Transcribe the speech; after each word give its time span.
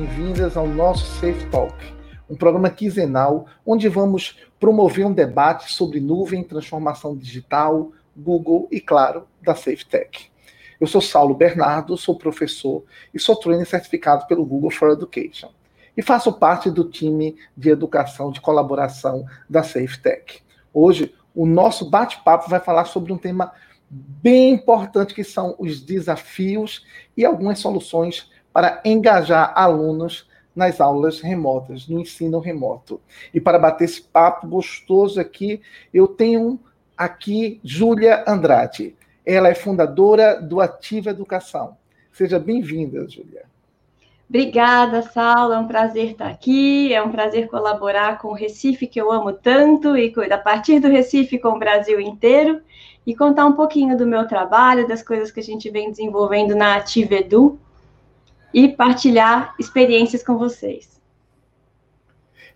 Bem-vindas 0.00 0.56
ao 0.56 0.66
nosso 0.66 1.04
Safe 1.20 1.44
Talk, 1.50 1.74
um 2.26 2.34
programa 2.34 2.70
quinzenal 2.70 3.44
onde 3.66 3.86
vamos 3.86 4.38
promover 4.58 5.04
um 5.04 5.12
debate 5.12 5.70
sobre 5.70 6.00
nuvem, 6.00 6.42
transformação 6.42 7.14
digital, 7.14 7.92
Google 8.16 8.66
e, 8.70 8.80
claro, 8.80 9.26
da 9.42 9.54
Safe 9.54 9.84
Tech. 9.84 10.30
Eu 10.80 10.86
sou 10.86 11.02
Saulo 11.02 11.34
Bernardo, 11.34 11.98
sou 11.98 12.16
professor 12.16 12.82
e 13.12 13.20
sou 13.20 13.36
trainer 13.36 13.66
certificado 13.66 14.26
pelo 14.26 14.42
Google 14.42 14.70
for 14.70 14.90
Education. 14.90 15.50
E 15.94 16.00
faço 16.00 16.32
parte 16.32 16.70
do 16.70 16.84
time 16.84 17.36
de 17.54 17.68
educação 17.68 18.30
de 18.30 18.40
colaboração 18.40 19.26
da 19.50 19.62
Safe 19.62 20.00
Tech. 20.00 20.40
Hoje, 20.72 21.14
o 21.34 21.44
nosso 21.44 21.90
bate-papo 21.90 22.48
vai 22.48 22.58
falar 22.58 22.86
sobre 22.86 23.12
um 23.12 23.18
tema 23.18 23.52
bem 23.90 24.54
importante 24.54 25.12
que 25.12 25.24
são 25.24 25.54
os 25.58 25.78
desafios 25.78 26.86
e 27.14 27.22
algumas 27.22 27.58
soluções 27.58 28.30
para 28.60 28.78
engajar 28.84 29.54
alunos 29.56 30.28
nas 30.54 30.82
aulas 30.82 31.18
remotas, 31.18 31.88
no 31.88 31.98
ensino 31.98 32.38
remoto. 32.38 33.00
E 33.32 33.40
para 33.40 33.58
bater 33.58 33.84
esse 33.84 34.02
papo 34.02 34.46
gostoso 34.46 35.18
aqui, 35.18 35.62
eu 35.94 36.06
tenho 36.06 36.60
aqui 36.94 37.58
Júlia 37.64 38.22
Andrade. 38.28 38.94
Ela 39.24 39.48
é 39.48 39.54
fundadora 39.54 40.38
do 40.42 40.60
Ativa 40.60 41.08
Educação. 41.08 41.74
Seja 42.12 42.38
bem-vinda, 42.38 43.08
Júlia. 43.08 43.44
Obrigada, 44.28 45.00
Saulo. 45.00 45.54
É 45.54 45.58
um 45.58 45.66
prazer 45.66 46.10
estar 46.10 46.28
aqui. 46.28 46.92
É 46.92 47.02
um 47.02 47.10
prazer 47.10 47.48
colaborar 47.48 48.18
com 48.18 48.28
o 48.28 48.34
Recife, 48.34 48.86
que 48.86 49.00
eu 49.00 49.10
amo 49.10 49.32
tanto, 49.32 49.96
e 49.96 50.12
a 50.30 50.36
partir 50.36 50.80
do 50.80 50.88
Recife 50.88 51.38
com 51.38 51.52
o 51.52 51.58
Brasil 51.58 51.98
inteiro, 51.98 52.60
e 53.06 53.16
contar 53.16 53.46
um 53.46 53.54
pouquinho 53.54 53.96
do 53.96 54.06
meu 54.06 54.28
trabalho, 54.28 54.86
das 54.86 55.02
coisas 55.02 55.30
que 55.30 55.40
a 55.40 55.42
gente 55.42 55.70
vem 55.70 55.90
desenvolvendo 55.90 56.54
na 56.54 56.76
Ativa 56.76 57.14
Edu, 57.14 57.58
e 58.52 58.68
partilhar 58.68 59.54
experiências 59.58 60.22
com 60.22 60.36
vocês. 60.36 61.00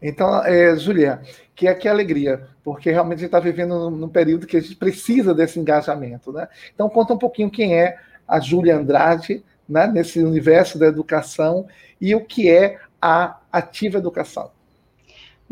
Então, 0.01 0.45
é, 0.45 0.77
Julia, 0.77 1.23
que 1.55 1.67
é 1.67 1.75
que 1.75 1.89
alegria, 1.89 2.47
porque 2.63 2.91
realmente 2.91 3.19
a 3.19 3.21
gente 3.21 3.27
está 3.27 3.41
vivendo 3.41 3.89
num, 3.89 4.09
período 4.09 4.47
que 4.47 4.57
a 4.57 4.61
gente 4.61 4.77
precisa 4.77 5.35
desse 5.35 5.59
engajamento, 5.59 6.33
né? 6.33 6.49
Então, 6.75 6.89
conta 6.89 7.15
um 7.15 7.19
pouquinho 7.19 7.51
quem 7.51 7.75
é 7.79 7.97
a 8.27 8.41
Júlia 8.41 8.77
Andrade, 8.77 9.43
né, 9.69 9.87
nesse 9.87 10.23
universo 10.23 10.79
da 10.79 10.87
educação 10.87 11.67
e 12.01 12.15
o 12.15 12.25
que 12.25 12.51
é 12.51 12.79
a 13.01 13.39
ativa 13.51 13.99
educação. 13.99 14.51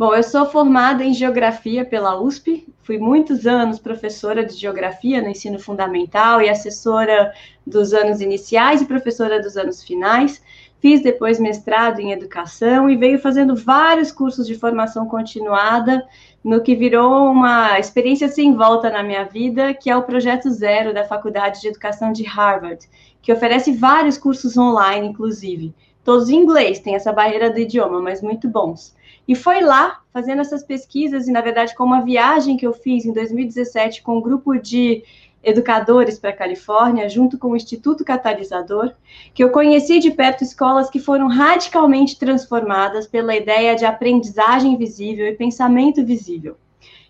Bom, 0.02 0.16
eu 0.16 0.22
sou 0.24 0.44
formada 0.46 1.04
em 1.04 1.14
geografia 1.14 1.84
pela 1.84 2.20
USP, 2.20 2.66
fui 2.82 2.98
muitos 2.98 3.46
anos 3.46 3.78
professora 3.78 4.44
de 4.44 4.52
geografia 4.52 5.22
no 5.22 5.28
ensino 5.28 5.60
fundamental 5.60 6.42
e 6.42 6.48
assessora 6.48 7.32
dos 7.64 7.92
anos 7.92 8.20
iniciais 8.20 8.82
e 8.82 8.86
professora 8.86 9.40
dos 9.40 9.56
anos 9.56 9.80
finais. 9.80 10.42
Fiz 10.80 11.00
depois 11.04 11.38
mestrado 11.38 12.00
em 12.00 12.10
educação 12.10 12.90
e 12.90 12.96
veio 12.96 13.20
fazendo 13.20 13.54
vários 13.54 14.10
cursos 14.10 14.44
de 14.44 14.56
formação 14.56 15.06
continuada 15.06 16.04
no 16.42 16.60
que 16.60 16.74
virou 16.74 17.30
uma 17.30 17.78
experiência 17.78 18.26
sem 18.26 18.56
volta 18.56 18.90
na 18.90 19.04
minha 19.04 19.22
vida, 19.22 19.72
que 19.72 19.88
é 19.88 19.96
o 19.96 20.02
Projeto 20.02 20.50
Zero 20.50 20.92
da 20.92 21.04
Faculdade 21.04 21.60
de 21.60 21.68
Educação 21.68 22.12
de 22.12 22.24
Harvard, 22.24 22.88
que 23.22 23.32
oferece 23.32 23.70
vários 23.70 24.18
cursos 24.18 24.56
online, 24.56 25.06
inclusive. 25.06 25.72
Todos 26.04 26.28
em 26.28 26.36
inglês, 26.36 26.80
tem 26.80 26.94
essa 26.94 27.12
barreira 27.12 27.50
do 27.50 27.58
idioma, 27.58 28.00
mas 28.00 28.20
muito 28.20 28.48
bons. 28.48 28.94
E 29.26 29.36
foi 29.36 29.60
lá, 29.60 30.00
fazendo 30.12 30.40
essas 30.40 30.64
pesquisas, 30.64 31.28
e 31.28 31.32
na 31.32 31.40
verdade 31.40 31.74
com 31.74 31.84
uma 31.84 32.00
viagem 32.00 32.56
que 32.56 32.66
eu 32.66 32.72
fiz 32.72 33.04
em 33.04 33.12
2017 33.12 34.02
com 34.02 34.18
um 34.18 34.20
grupo 34.20 34.56
de 34.56 35.04
educadores 35.42 36.18
para 36.18 36.30
a 36.30 36.36
Califórnia, 36.36 37.08
junto 37.08 37.36
com 37.36 37.48
o 37.48 37.56
Instituto 37.56 38.04
Catalisador, 38.04 38.92
que 39.34 39.42
eu 39.42 39.50
conheci 39.50 39.98
de 39.98 40.10
perto 40.10 40.44
escolas 40.44 40.88
que 40.88 41.00
foram 41.00 41.26
radicalmente 41.26 42.18
transformadas 42.18 43.06
pela 43.06 43.34
ideia 43.34 43.74
de 43.74 43.84
aprendizagem 43.84 44.76
visível 44.76 45.26
e 45.26 45.34
pensamento 45.34 46.04
visível. 46.04 46.56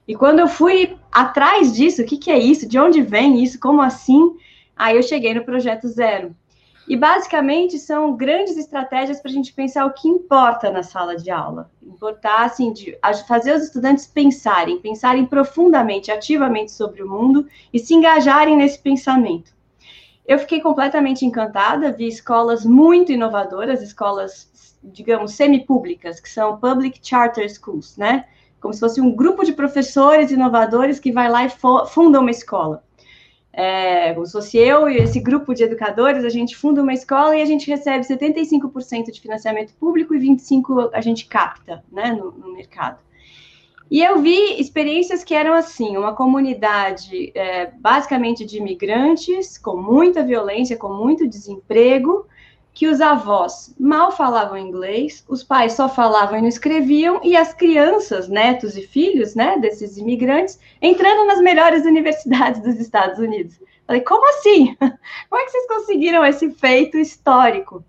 E 0.09 0.15
quando 0.15 0.41
eu 0.41 0.49
fui 0.49 0.97
atrás 1.11 1.73
disso, 1.73 2.03
o 2.03 2.05
que, 2.05 2.17
que 2.17 2.31
é 2.31 2.39
isso? 2.39 2.67
De 2.67 2.79
onde 2.79 3.03
vem 3.03 3.43
isso? 3.43 3.61
Como 3.61 3.83
assim? 3.83 4.37
Aí 4.75 4.97
eu 4.97 5.03
cheguei 5.03 5.35
no 5.35 5.45
Projeto 5.45 5.87
Zero, 5.89 6.35
e 6.89 6.97
basicamente 6.97 7.79
são 7.79 8.17
grandes 8.17 8.57
estratégias 8.57 9.21
para 9.21 9.31
a 9.31 9.35
gente 9.35 9.53
pensar 9.53 9.87
o 9.87 9.93
que 9.93 10.09
importa 10.09 10.71
na 10.71 10.83
sala 10.83 11.17
de 11.17 11.31
aula. 11.31 11.71
Importar, 11.83 12.45
assim, 12.45 12.73
de 12.73 12.99
fazer 13.27 13.55
os 13.55 13.65
estudantes 13.65 14.07
pensarem, 14.07 14.81
pensarem 14.81 15.25
profundamente, 15.25 16.11
ativamente 16.11 16.73
sobre 16.73 17.03
o 17.03 17.09
mundo 17.09 17.47
e 17.73 17.79
se 17.79 17.95
engajarem 17.95 18.57
nesse 18.57 18.79
pensamento. 18.79 19.53
Eu 20.27 20.39
fiquei 20.39 20.61
completamente 20.61 21.25
encantada, 21.25 21.93
vi 21.93 22.07
escolas 22.07 22.65
muito 22.65 23.13
inovadoras, 23.13 23.83
escolas, 23.83 24.79
digamos, 24.83 25.33
semi-públicas, 25.33 26.21
que 26.21 26.29
são 26.29 26.59
public 26.59 27.01
charter 27.03 27.49
schools, 27.49 27.97
né? 27.97 28.27
Como 28.61 28.73
se 28.73 28.81
fosse 28.81 29.01
um 29.01 29.15
grupo 29.15 29.45
de 29.45 29.53
professores 29.53 30.31
inovadores 30.31 31.01
que 31.01 31.11
vai 31.11 31.29
lá 31.29 31.45
e 31.45 31.51
funda 31.89 32.21
uma 32.21 32.31
escola 32.31 32.83
é, 33.53 34.15
como 34.15 34.25
se 34.25 34.33
fosse 34.33 34.57
eu 34.57 34.89
e 34.89 34.97
esse 34.97 35.21
grupo 35.21 35.55
de 35.55 35.63
educadores, 35.63 36.25
a 36.25 36.31
gente 36.31 36.57
funda 36.57 36.83
uma 36.83 36.95
escola 36.95 37.37
e 37.37 37.43
a 37.43 37.45
gente 37.45 37.69
recebe 37.69 38.05
75% 38.05 39.11
de 39.11 39.21
financiamento 39.21 39.75
público 39.75 40.15
e 40.15 40.19
25% 40.19 40.91
a 40.93 41.01
gente 41.03 41.27
capta 41.27 41.85
né, 41.93 42.13
no, 42.13 42.33
no, 42.33 42.55
mercado. 42.55 42.99
E 43.91 44.03
eu 44.03 44.23
vi 44.23 44.59
experiências 44.59 45.23
que 45.23 45.35
eram 45.35 45.53
assim, 45.53 45.99
uma 45.99 46.15
comunidade 46.15 47.31
é, 47.35 47.67
basicamente 47.67 48.43
de 48.47 48.57
imigrantes, 48.57 49.59
com 49.59 49.77
muita 49.77 50.23
violência, 50.23 50.79
com 50.79 50.95
muito 50.95 51.29
desemprego, 51.29 52.27
que 52.75 52.87
os 52.87 53.01
avós 53.01 53.75
mal 53.79 54.13
falavam 54.13 54.57
inglês, 54.57 55.25
os 55.29 55.43
pais 55.43 55.75
só 55.75 55.89
falavam 55.89 56.39
e 56.39 56.41
não 56.41 56.49
escreviam, 56.49 57.21
e 57.23 57.37
as 57.37 57.53
crianças, 57.53 58.29
netos 58.29 58.77
e 58.77 58.83
filhos, 58.83 59.35
né, 59.35 59.59
desses 59.59 59.99
imigrantes, 59.99 60.59
entrando 60.81 61.27
nas 61.27 61.41
melhores 61.41 61.85
universidades 61.87 62.63
dos 62.63 62.81
Estados 62.81 63.19
Unidos. 63.19 63.61
Falei, 63.87 64.03
como 64.03 64.27
assim? 64.31 64.75
Como 65.29 65.43
é 65.43 65.45
que 65.45 65.51
vocês 65.51 65.67
conseguiram 65.67 66.25
esse 66.25 66.51
feito 66.51 66.97
histórico? 66.97 67.85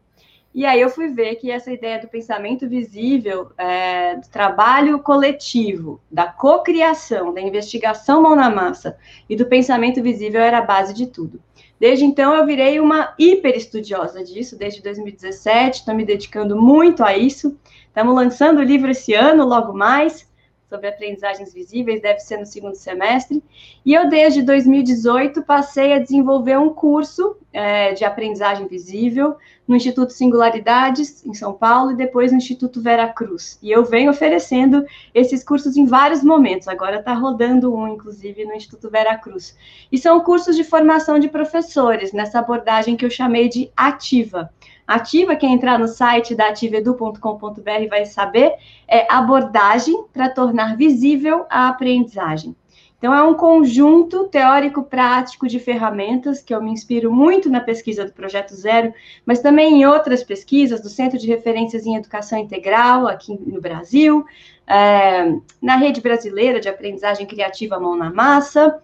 E 0.53 0.65
aí 0.65 0.79
eu 0.79 0.89
fui 0.89 1.07
ver 1.07 1.35
que 1.35 1.49
essa 1.49 1.71
ideia 1.71 1.99
do 1.99 2.07
pensamento 2.07 2.69
visível, 2.69 3.51
é, 3.57 4.15
do 4.17 4.27
trabalho 4.29 4.99
coletivo, 4.99 5.99
da 6.11 6.27
cocriação, 6.27 7.33
da 7.33 7.41
investigação 7.41 8.21
mão 8.21 8.35
na 8.35 8.51
massa 8.51 8.95
e 9.27 9.35
do 9.35 9.47
pensamento 9.47 10.03
visível 10.03 10.41
era 10.41 10.59
a 10.59 10.61
base 10.61 10.93
de 10.93 11.07
tudo. 11.07 11.41
Desde 11.83 12.05
então, 12.05 12.33
eu 12.33 12.45
virei 12.45 12.79
uma 12.79 13.13
hiper 13.19 13.57
estudiosa 13.57 14.23
disso, 14.23 14.57
desde 14.57 14.81
2017, 14.81 15.79
estou 15.79 15.93
me 15.93 16.05
dedicando 16.05 16.55
muito 16.55 17.03
a 17.03 17.17
isso. 17.17 17.59
Estamos 17.87 18.15
lançando 18.15 18.59
o 18.59 18.63
livro 18.63 18.89
esse 18.89 19.13
ano, 19.13 19.45
logo 19.45 19.73
mais 19.73 20.25
sobre 20.69 20.87
aprendizagens 20.87 21.53
visíveis, 21.53 22.01
deve 22.01 22.21
ser 22.21 22.37
no 22.37 22.45
segundo 22.45 22.75
semestre. 22.75 23.43
E 23.85 23.93
eu, 23.93 24.07
desde 24.07 24.41
2018, 24.43 25.43
passei 25.43 25.91
a 25.91 25.99
desenvolver 25.99 26.57
um 26.57 26.73
curso 26.73 27.35
é, 27.53 27.93
de 27.93 28.03
aprendizagem 28.03 28.67
visível 28.67 29.37
no 29.65 29.75
Instituto 29.75 30.11
Singularidades, 30.11 31.25
em 31.25 31.33
São 31.33 31.53
Paulo, 31.53 31.91
e 31.91 31.95
depois 31.95 32.31
no 32.31 32.37
Instituto 32.37 32.81
Vera 32.81 33.07
Cruz. 33.07 33.57
E 33.61 33.71
eu 33.71 33.85
venho 33.85 34.11
oferecendo 34.11 34.83
esses 35.13 35.43
cursos 35.43 35.77
em 35.77 35.85
vários 35.85 36.23
momentos. 36.23 36.67
Agora 36.67 36.97
está 36.97 37.13
rodando 37.13 37.73
um, 37.73 37.87
inclusive, 37.87 38.43
no 38.43 38.53
Instituto 38.53 38.89
Vera 38.89 39.15
Cruz. 39.17 39.55
E 39.91 39.97
são 39.97 40.19
cursos 40.19 40.55
de 40.55 40.63
formação 40.63 41.19
de 41.19 41.29
professores, 41.29 42.11
nessa 42.11 42.39
abordagem 42.39 42.97
que 42.97 43.05
eu 43.05 43.09
chamei 43.09 43.47
de 43.47 43.71
ativa 43.77 44.49
Ativa, 44.85 45.35
quem 45.35 45.53
entrar 45.53 45.79
no 45.79 45.87
site 45.87 46.35
da 46.35 46.49
ativedu.com.br 46.49 47.87
vai 47.89 48.05
saber, 48.05 48.53
é 48.85 49.07
abordagem 49.11 50.05
para 50.11 50.29
tornar 50.29 50.75
visível 50.75 51.45
a 51.49 51.69
aprendizagem. 51.69 52.53
Então, 53.03 53.13
é 53.13 53.21
um 53.21 53.33
conjunto 53.33 54.29
teórico-prático 54.29 55.45
de 55.45 55.59
ferramentas 55.59 56.41
que 56.41 56.55
eu 56.55 56.63
me 56.63 56.71
inspiro 56.71 57.11
muito 57.11 57.49
na 57.49 57.59
pesquisa 57.59 58.05
do 58.05 58.13
Projeto 58.13 58.55
Zero, 58.55 58.93
mas 59.25 59.41
também 59.41 59.81
em 59.81 59.85
outras 59.85 60.23
pesquisas 60.23 60.79
do 60.79 60.87
Centro 60.87 61.19
de 61.19 61.27
Referências 61.27 61.85
em 61.85 61.97
Educação 61.97 62.39
Integral, 62.39 63.05
aqui 63.05 63.37
no 63.45 63.59
Brasil, 63.59 64.25
é, 64.65 65.35
na 65.61 65.75
Rede 65.75 65.99
Brasileira 65.99 66.61
de 66.61 66.69
Aprendizagem 66.69 67.27
Criativa 67.27 67.77
Mão 67.77 67.97
na 67.97 68.09
Massa, 68.09 68.81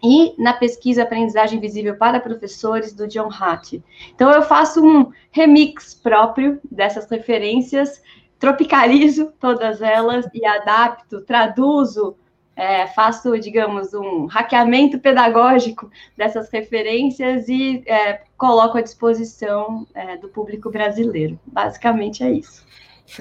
e 0.00 0.40
na 0.40 0.52
pesquisa 0.52 1.02
Aprendizagem 1.02 1.58
Visível 1.58 1.96
para 1.96 2.20
Professores, 2.20 2.92
do 2.92 3.08
John 3.08 3.30
Hatt. 3.32 3.82
Então, 4.14 4.30
eu 4.30 4.42
faço 4.42 4.80
um 4.80 5.10
remix 5.32 5.92
próprio 5.92 6.60
dessas 6.70 7.10
referências, 7.10 8.00
tropicalizo 8.38 9.32
todas 9.40 9.82
elas 9.82 10.24
e 10.32 10.46
adapto, 10.46 11.22
traduzo, 11.22 12.14
é, 12.56 12.86
faço, 12.86 13.38
digamos, 13.38 13.92
um 13.92 14.24
hackeamento 14.26 14.98
pedagógico 14.98 15.90
dessas 16.16 16.48
referências 16.48 17.46
e 17.48 17.84
é, 17.86 18.22
coloco 18.36 18.78
à 18.78 18.80
disposição 18.80 19.86
é, 19.94 20.16
do 20.16 20.28
público 20.28 20.70
brasileiro. 20.70 21.38
Basicamente 21.46 22.24
é 22.24 22.30
isso. 22.30 22.64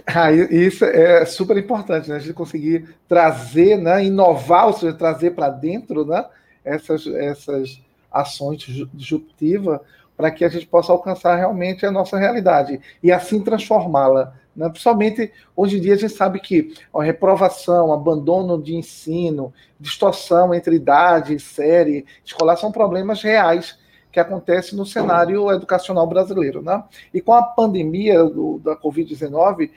Ah, 0.08 0.32
isso 0.32 0.84
é 0.84 1.24
super 1.26 1.56
importante, 1.58 2.10
né? 2.10 2.16
A 2.16 2.20
gente 2.20 2.34
conseguir 2.34 2.96
trazer, 3.08 3.78
né? 3.78 4.04
inovar, 4.04 4.66
ou 4.66 4.74
seja, 4.74 4.92
trazer 4.92 5.36
para 5.36 5.48
dentro, 5.50 6.04
né? 6.04 6.26
essas, 6.66 7.06
essas 7.06 7.80
ações 8.12 8.58
disruptivas, 8.92 9.80
para 10.18 10.32
que 10.32 10.44
a 10.44 10.50
gente 10.50 10.66
possa 10.66 10.92
alcançar 10.92 11.36
realmente 11.36 11.86
a 11.86 11.92
nossa 11.92 12.18
realidade 12.18 12.82
e 13.04 13.12
assim 13.12 13.44
transformá-la. 13.44 14.34
Né? 14.56 14.70
Principalmente 14.70 15.32
hoje 15.56 15.78
em 15.78 15.82
dia 15.82 15.94
a 15.94 15.98
gente 15.98 16.14
sabe 16.14 16.40
que 16.40 16.74
a 16.94 17.04
reprovação, 17.04 17.92
abandono 17.92 18.62
de 18.62 18.76
ensino, 18.76 19.54
distorção 19.80 20.54
entre 20.54 20.76
idade 20.76 21.38
série 21.40 22.06
escolar 22.24 22.56
são 22.56 22.72
problemas 22.72 23.22
reais 23.22 23.78
que 24.16 24.20
acontecem 24.20 24.78
no 24.78 24.86
cenário 24.86 25.52
educacional 25.52 26.08
brasileiro. 26.08 26.62
Né? 26.62 26.82
E 27.14 27.20
com 27.20 27.34
a 27.34 27.44
pandemia 27.44 28.24
do, 28.24 28.60
da 28.60 28.74
Covid-19, 28.78 29.70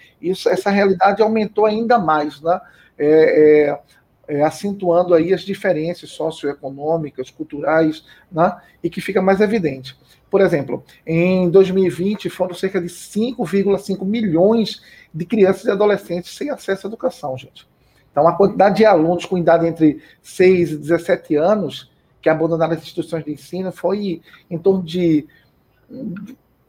essa 0.47 0.71
realidade 0.71 1.21
aumentou 1.21 1.67
ainda 1.67 1.99
mais. 1.99 2.41
Né? 2.41 2.61
É, 2.97 3.71
é, 3.71 3.81
é, 4.29 4.43
acentuando 4.43 5.15
aí 5.15 5.33
as 5.35 5.41
diferenças 5.41 6.11
socioeconômicas, 6.11 7.31
culturais, 7.31 8.05
né? 8.31 8.57
e 8.83 8.89
que 8.89 9.01
fica 9.01 9.21
mais 9.21 9.41
evidente. 9.41 9.97
Por 10.31 10.41
exemplo, 10.41 10.85
em 11.07 11.49
2020 11.49 12.29
foram 12.29 12.55
cerca 12.55 12.81
de 12.81 12.89
5,5 12.89 14.05
milhões 14.05 14.83
de 15.13 15.25
crianças 15.25 15.65
e 15.65 15.71
adolescentes 15.71 16.37
sem 16.37 16.51
acesso 16.51 16.87
à 16.87 16.89
educação, 16.89 17.37
gente. 17.37 17.67
Então, 18.11 18.27
a 18.27 18.37
quantidade 18.37 18.77
de 18.77 18.85
alunos 18.85 19.25
com 19.25 19.39
idade 19.39 19.67
entre 19.67 20.03
6 20.23 20.73
e 20.73 20.77
17 20.77 21.37
anos 21.37 21.91
que 22.21 22.29
abandonaram 22.29 22.75
as 22.75 22.83
instituições 22.83 23.25
de 23.25 23.33
ensino 23.33 23.73
foi 23.73 24.21
em 24.51 24.59
torno 24.59 24.83
de 24.83 25.27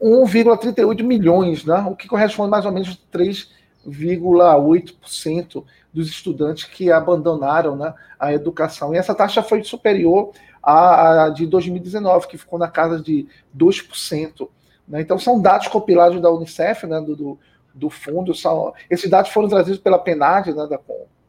1,38 0.00 1.02
milhões, 1.02 1.64
né? 1.64 1.84
o 1.88 1.96
que 1.96 2.08
corresponde 2.08 2.50
mais 2.50 2.64
ou 2.64 2.72
menos 2.72 2.90
a 2.90 2.96
3,8% 3.16 5.64
dos 5.92 6.08
estudantes 6.08 6.64
que 6.64 6.90
abandonaram 6.90 7.76
né, 7.76 7.92
a 8.18 8.32
educação. 8.32 8.94
E 8.94 8.98
essa 8.98 9.14
taxa 9.14 9.42
foi 9.42 9.62
superior 9.64 10.32
à, 10.62 11.28
de 11.30 11.46
2019, 11.46 12.26
que 12.28 12.38
ficou 12.38 12.58
na 12.58 12.68
casa 12.68 13.00
de 13.00 13.26
2%. 13.56 14.48
Né? 14.86 15.00
Então, 15.00 15.18
são 15.18 15.40
dados 15.40 15.68
compilados 15.68 16.20
da 16.20 16.30
Unicef, 16.30 16.86
né, 16.86 17.00
do, 17.00 17.38
do 17.74 17.90
fundo. 17.90 18.34
São, 18.34 18.72
esses 18.90 19.08
dados 19.08 19.30
foram 19.30 19.48
trazidos 19.48 19.80
pela 19.80 19.98
PNAD, 19.98 20.52
né, 20.52 20.66
da 20.66 20.78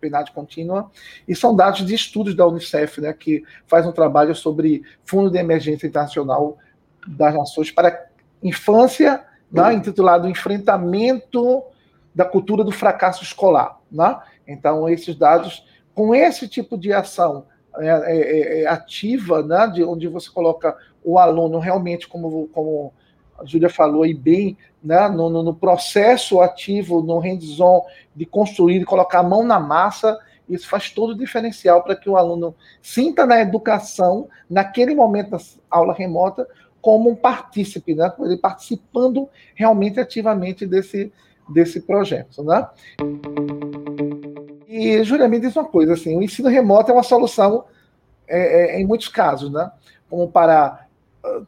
PNAD 0.01 0.31
contínua, 0.31 0.89
e 1.27 1.35
são 1.35 1.55
dados 1.55 1.85
de 1.85 1.93
estudos 1.93 2.35
da 2.35 2.47
Unicef, 2.47 2.99
né, 2.99 3.13
que 3.13 3.43
faz 3.67 3.85
um 3.85 3.91
trabalho 3.91 4.35
sobre 4.35 4.83
Fundo 5.05 5.29
de 5.29 5.37
Emergência 5.37 5.87
Internacional 5.87 6.57
das 7.07 7.33
Nações 7.33 7.71
para 7.71 8.07
Infância, 8.41 9.23
né, 9.51 9.73
intitulado 9.73 10.27
Enfrentamento 10.27 11.63
da 12.13 12.25
Cultura 12.25 12.63
do 12.63 12.71
Fracasso 12.71 13.23
Escolar. 13.23 13.79
Né? 13.91 14.19
Então, 14.47 14.89
esses 14.89 15.15
dados, 15.15 15.65
com 15.93 16.15
esse 16.15 16.47
tipo 16.47 16.77
de 16.77 16.91
ação 16.91 17.45
é, 17.77 17.87
é, 17.87 18.17
é, 18.17 18.61
é 18.61 18.67
ativa, 18.67 19.41
né, 19.41 19.67
de 19.67 19.83
onde 19.83 20.07
você 20.07 20.29
coloca 20.29 20.75
o 21.03 21.17
aluno 21.17 21.59
realmente, 21.59 22.07
como, 22.07 22.47
como 22.49 22.93
a 23.39 23.45
Júlia 23.45 23.69
falou 23.69 24.03
aí 24.03 24.13
bem, 24.13 24.57
né, 24.83 25.07
no, 25.07 25.29
no 25.29 25.53
processo 25.53 26.41
ativo, 26.41 27.01
no 27.01 27.19
hands-on 27.19 27.83
de 28.15 28.25
construir, 28.25 28.79
de 28.79 28.85
colocar 28.85 29.19
a 29.19 29.23
mão 29.23 29.43
na 29.43 29.59
massa, 29.59 30.19
isso 30.49 30.67
faz 30.67 30.89
todo 30.89 31.11
o 31.11 31.17
diferencial 31.17 31.81
para 31.83 31.95
que 31.95 32.09
o 32.09 32.17
aluno 32.17 32.53
sinta 32.81 33.25
na 33.25 33.39
educação, 33.39 34.27
naquele 34.49 34.93
momento 34.93 35.31
da 35.31 35.39
aula 35.69 35.93
remota, 35.93 36.47
como 36.81 37.09
um 37.09 37.15
partícipe, 37.15 37.95
né, 37.95 38.11
ele 38.19 38.37
participando 38.37 39.29
realmente 39.55 39.99
ativamente 39.99 40.65
desse, 40.65 41.11
desse 41.47 41.81
projeto. 41.81 42.43
Né? 42.43 42.67
E, 44.73 45.03
Júlia, 45.03 45.27
me 45.27 45.37
diz 45.37 45.53
uma 45.53 45.65
coisa, 45.65 45.93
assim, 45.93 46.15
o 46.15 46.23
ensino 46.23 46.47
remoto 46.47 46.89
é 46.89 46.93
uma 46.93 47.03
solução 47.03 47.65
é, 48.25 48.77
é, 48.77 48.79
em 48.79 48.85
muitos 48.85 49.09
casos, 49.09 49.51
né? 49.51 49.69
Como 50.09 50.31
para, 50.31 50.87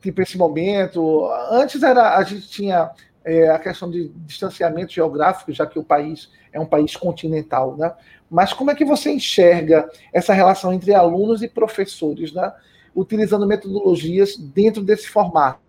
tipo, 0.01 0.21
esse 0.21 0.37
momento, 0.37 1.29
antes 1.49 1.81
era, 1.83 2.17
a 2.17 2.23
gente 2.23 2.49
tinha 2.49 2.91
é, 3.23 3.49
a 3.49 3.57
questão 3.57 3.89
de 3.89 4.09
distanciamento 4.09 4.91
geográfico, 4.91 5.53
já 5.53 5.65
que 5.65 5.79
o 5.79 5.85
país 5.85 6.29
é 6.51 6.59
um 6.59 6.65
país 6.65 6.97
continental, 6.97 7.77
né? 7.77 7.93
Mas 8.29 8.51
como 8.51 8.71
é 8.71 8.75
que 8.75 8.83
você 8.83 9.09
enxerga 9.09 9.89
essa 10.11 10.33
relação 10.33 10.73
entre 10.73 10.93
alunos 10.93 11.41
e 11.41 11.47
professores, 11.47 12.33
né? 12.33 12.51
Utilizando 12.93 13.47
metodologias 13.47 14.35
dentro 14.35 14.83
desse 14.83 15.07
formato? 15.07 15.61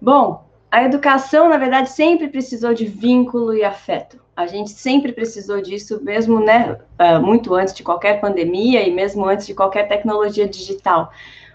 Bom, 0.00 0.45
a 0.70 0.84
educação, 0.84 1.48
na 1.48 1.56
verdade, 1.56 1.90
sempre 1.90 2.28
precisou 2.28 2.74
de 2.74 2.86
vínculo 2.86 3.54
e 3.54 3.64
afeto. 3.64 4.18
A 4.36 4.46
gente 4.46 4.70
sempre 4.70 5.12
precisou 5.12 5.62
disso, 5.62 6.02
mesmo 6.02 6.40
né, 6.40 6.78
ah, 6.98 7.18
muito 7.18 7.54
antes 7.54 7.72
de 7.72 7.82
qualquer 7.82 8.20
pandemia 8.20 8.86
e 8.86 8.92
mesmo 8.92 9.24
antes 9.24 9.46
de 9.46 9.54
qualquer 9.54 9.88
tecnologia 9.88 10.46
digital. 10.46 11.10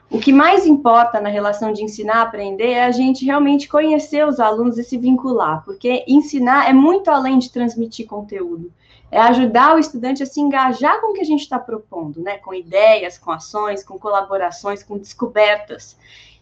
O 0.09 0.19
que 0.19 0.33
mais 0.33 0.65
importa 0.65 1.21
na 1.21 1.29
relação 1.29 1.71
de 1.71 1.83
ensinar 1.83 2.21
aprender 2.21 2.71
é 2.71 2.83
a 2.83 2.91
gente 2.91 3.23
realmente 3.23 3.69
conhecer 3.69 4.27
os 4.27 4.41
alunos 4.41 4.77
e 4.77 4.83
se 4.83 4.97
vincular, 4.97 5.63
porque 5.63 6.03
ensinar 6.05 6.69
é 6.69 6.73
muito 6.73 7.09
além 7.09 7.39
de 7.39 7.49
transmitir 7.49 8.07
conteúdo. 8.07 8.73
É 9.09 9.19
ajudar 9.19 9.75
o 9.75 9.79
estudante 9.79 10.23
a 10.23 10.25
se 10.25 10.41
engajar 10.41 10.99
com 10.99 11.11
o 11.11 11.13
que 11.13 11.21
a 11.21 11.25
gente 11.25 11.41
está 11.41 11.59
propondo, 11.59 12.21
né? 12.21 12.37
Com 12.37 12.53
ideias, 12.53 13.17
com 13.17 13.31
ações, 13.31 13.83
com 13.83 13.99
colaborações, 13.99 14.83
com 14.83 14.97
descobertas. 14.97 15.97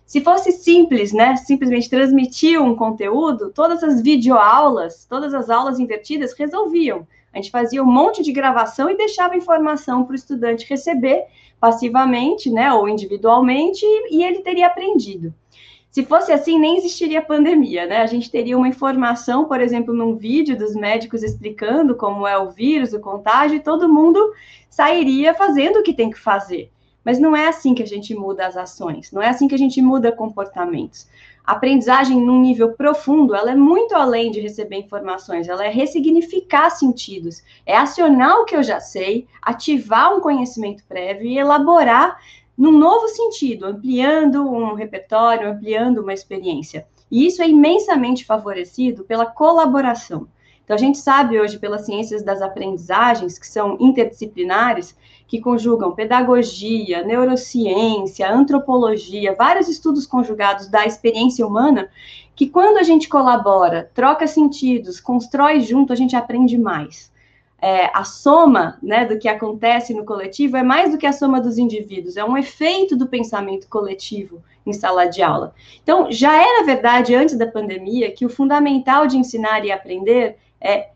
Se 0.09 0.21
fosse 0.21 0.51
simples, 0.51 1.13
né, 1.13 1.35
simplesmente 1.35 1.87
transmitir 1.87 2.59
um 2.59 2.75
conteúdo, 2.75 3.51
todas 3.51 3.83
as 3.83 4.01
videoaulas, 4.01 5.05
todas 5.07 5.35
as 5.35 5.51
aulas 5.51 5.79
invertidas 5.79 6.33
resolviam. 6.33 7.07
A 7.31 7.37
gente 7.37 7.51
fazia 7.51 7.83
um 7.83 7.85
monte 7.85 8.23
de 8.23 8.31
gravação 8.31 8.89
e 8.89 8.97
deixava 8.97 9.37
informação 9.37 10.03
para 10.03 10.13
o 10.13 10.15
estudante 10.15 10.65
receber 10.67 11.25
passivamente, 11.59 12.49
né, 12.49 12.73
ou 12.73 12.89
individualmente, 12.89 13.85
e 14.09 14.23
ele 14.23 14.39
teria 14.39 14.65
aprendido. 14.65 15.31
Se 15.91 16.03
fosse 16.03 16.31
assim, 16.31 16.57
nem 16.59 16.77
existiria 16.77 17.21
pandemia, 17.21 17.85
né? 17.85 17.97
A 17.97 18.07
gente 18.07 18.31
teria 18.31 18.57
uma 18.57 18.67
informação, 18.67 19.45
por 19.45 19.61
exemplo, 19.61 19.93
num 19.93 20.15
vídeo 20.15 20.57
dos 20.57 20.73
médicos 20.73 21.21
explicando 21.21 21.95
como 21.95 22.25
é 22.25 22.35
o 22.35 22.49
vírus, 22.49 22.93
o 22.93 22.99
contágio, 22.99 23.57
e 23.57 23.63
todo 23.63 23.87
mundo 23.87 24.33
sairia 24.71 25.35
fazendo 25.35 25.81
o 25.81 25.83
que 25.83 25.93
tem 25.93 26.09
que 26.09 26.19
fazer. 26.19 26.71
Mas 27.03 27.19
não 27.19 27.35
é 27.35 27.47
assim 27.47 27.73
que 27.73 27.83
a 27.83 27.87
gente 27.87 28.13
muda 28.13 28.45
as 28.45 28.57
ações, 28.57 29.11
não 29.11 29.21
é 29.21 29.29
assim 29.29 29.47
que 29.47 29.55
a 29.55 29.57
gente 29.57 29.81
muda 29.81 30.11
comportamentos. 30.11 31.07
A 31.45 31.53
aprendizagem 31.53 32.19
num 32.19 32.39
nível 32.39 32.73
profundo, 32.73 33.33
ela 33.33 33.51
é 33.51 33.55
muito 33.55 33.95
além 33.95 34.29
de 34.29 34.39
receber 34.39 34.77
informações, 34.77 35.47
ela 35.47 35.65
é 35.65 35.69
ressignificar 35.69 36.69
sentidos, 36.69 37.41
é 37.65 37.75
acionar 37.75 38.37
o 38.39 38.45
que 38.45 38.55
eu 38.55 38.61
já 38.61 38.79
sei, 38.79 39.27
ativar 39.41 40.15
um 40.15 40.19
conhecimento 40.19 40.83
prévio 40.87 41.25
e 41.25 41.39
elaborar 41.39 42.19
num 42.55 42.73
novo 42.73 43.07
sentido, 43.07 43.65
ampliando 43.65 44.47
um 44.47 44.73
repertório, 44.73 45.49
ampliando 45.49 45.99
uma 45.99 46.13
experiência. 46.13 46.85
E 47.09 47.25
isso 47.25 47.41
é 47.41 47.47
imensamente 47.47 48.25
favorecido 48.25 49.03
pela 49.03 49.25
colaboração. 49.25 50.27
Então, 50.69 50.77
a 50.77 50.79
gente 50.79 50.99
sabe 50.99 51.39
hoje, 51.39 51.57
pelas 51.57 51.87
ciências 51.87 52.21
das 52.21 52.43
aprendizagens, 52.43 53.39
que 53.39 53.47
são 53.47 53.75
interdisciplinares, 53.79 54.95
que 55.27 55.41
conjugam 55.41 55.95
pedagogia, 55.95 57.03
neurociência, 57.03 58.31
antropologia, 58.31 59.33
vários 59.33 59.67
estudos 59.67 60.05
conjugados 60.05 60.67
da 60.67 60.85
experiência 60.85 61.47
humana, 61.47 61.89
que 62.35 62.47
quando 62.47 62.77
a 62.77 62.83
gente 62.83 63.09
colabora, 63.09 63.89
troca 63.95 64.27
sentidos, 64.27 64.99
constrói 64.99 65.59
junto, 65.59 65.91
a 65.91 65.95
gente 65.95 66.15
aprende 66.15 66.55
mais. 66.55 67.11
É, 67.59 67.89
a 67.91 68.03
soma 68.03 68.77
né, 68.79 69.05
do 69.05 69.17
que 69.17 69.27
acontece 69.27 69.91
no 69.91 70.05
coletivo 70.05 70.55
é 70.55 70.61
mais 70.61 70.91
do 70.91 70.99
que 70.99 71.07
a 71.07 71.11
soma 71.11 71.41
dos 71.41 71.57
indivíduos, 71.57 72.15
é 72.15 72.23
um 72.23 72.37
efeito 72.37 72.95
do 72.95 73.07
pensamento 73.07 73.67
coletivo 73.67 74.39
em 74.63 74.71
sala 74.71 75.07
de 75.07 75.23
aula. 75.23 75.51
Então, 75.81 76.11
já 76.11 76.31
era 76.31 76.63
verdade 76.63 77.15
antes 77.15 77.35
da 77.35 77.47
pandemia 77.47 78.11
que 78.11 78.23
o 78.23 78.29
fundamental 78.29 79.07
de 79.07 79.17
ensinar 79.17 79.65
e 79.65 79.71
aprender 79.71 80.37
é 80.61 80.89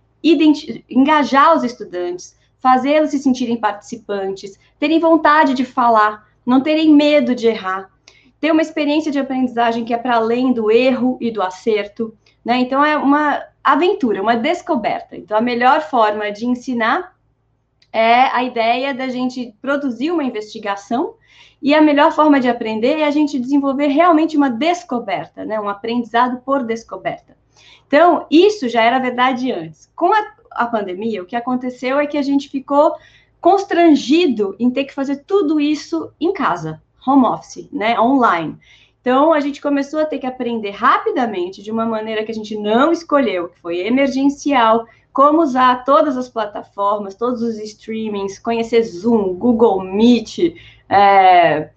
engajar 0.89 1.55
os 1.55 1.63
estudantes, 1.63 2.37
fazê-los 2.57 3.11
se 3.11 3.19
sentirem 3.19 3.57
participantes, 3.57 4.57
terem 4.79 4.99
vontade 4.99 5.53
de 5.53 5.65
falar, 5.65 6.27
não 6.45 6.61
terem 6.61 6.93
medo 6.93 7.35
de 7.35 7.47
errar, 7.47 7.89
ter 8.39 8.51
uma 8.51 8.61
experiência 8.61 9.11
de 9.11 9.19
aprendizagem 9.19 9.85
que 9.85 9.93
é 9.93 9.97
para 9.97 10.15
além 10.15 10.53
do 10.53 10.71
erro 10.71 11.17
e 11.19 11.31
do 11.31 11.41
acerto, 11.41 12.15
né? 12.43 12.57
Então 12.57 12.83
é 12.83 12.97
uma 12.97 13.41
aventura, 13.63 14.21
uma 14.21 14.35
descoberta. 14.35 15.15
Então 15.15 15.37
a 15.37 15.41
melhor 15.41 15.81
forma 15.81 16.31
de 16.31 16.45
ensinar 16.45 17.15
é 17.91 18.23
a 18.35 18.43
ideia 18.43 18.93
da 18.93 19.07
gente 19.07 19.55
produzir 19.61 20.11
uma 20.11 20.23
investigação 20.23 21.15
e 21.61 21.73
a 21.73 21.81
melhor 21.81 22.11
forma 22.11 22.39
de 22.39 22.49
aprender 22.49 22.99
é 22.99 23.05
a 23.05 23.11
gente 23.11 23.39
desenvolver 23.39 23.87
realmente 23.87 24.35
uma 24.35 24.49
descoberta, 24.49 25.45
né? 25.45 25.59
Um 25.59 25.69
aprendizado 25.69 26.41
por 26.41 26.63
descoberta. 26.63 27.37
Então, 27.87 28.25
isso 28.29 28.67
já 28.67 28.81
era 28.81 28.99
verdade 28.99 29.51
antes. 29.51 29.89
Com 29.95 30.13
a, 30.13 30.33
a 30.51 30.65
pandemia, 30.65 31.21
o 31.21 31.25
que 31.25 31.35
aconteceu 31.35 31.99
é 31.99 32.07
que 32.07 32.17
a 32.17 32.21
gente 32.21 32.49
ficou 32.49 32.95
constrangido 33.39 34.55
em 34.59 34.69
ter 34.69 34.85
que 34.85 34.93
fazer 34.93 35.23
tudo 35.27 35.59
isso 35.59 36.11
em 36.19 36.31
casa, 36.31 36.81
home 37.05 37.25
office, 37.25 37.67
né, 37.71 37.99
online. 37.99 38.57
Então, 39.01 39.33
a 39.33 39.39
gente 39.41 39.61
começou 39.61 39.99
a 39.99 40.05
ter 40.05 40.17
que 40.17 40.25
aprender 40.25 40.71
rapidamente, 40.71 41.61
de 41.61 41.71
uma 41.71 41.85
maneira 41.85 42.23
que 42.23 42.31
a 42.31 42.35
gente 42.35 42.57
não 42.57 42.91
escolheu, 42.91 43.49
que 43.49 43.59
foi 43.59 43.79
emergencial, 43.79 44.85
como 45.11 45.41
usar 45.41 45.83
todas 45.83 46.15
as 46.15 46.29
plataformas, 46.29 47.15
todos 47.15 47.41
os 47.41 47.57
streamings, 47.57 48.39
conhecer 48.39 48.81
Zoom, 48.83 49.33
Google 49.33 49.83
Meet, 49.83 50.55
é, 50.89 51.69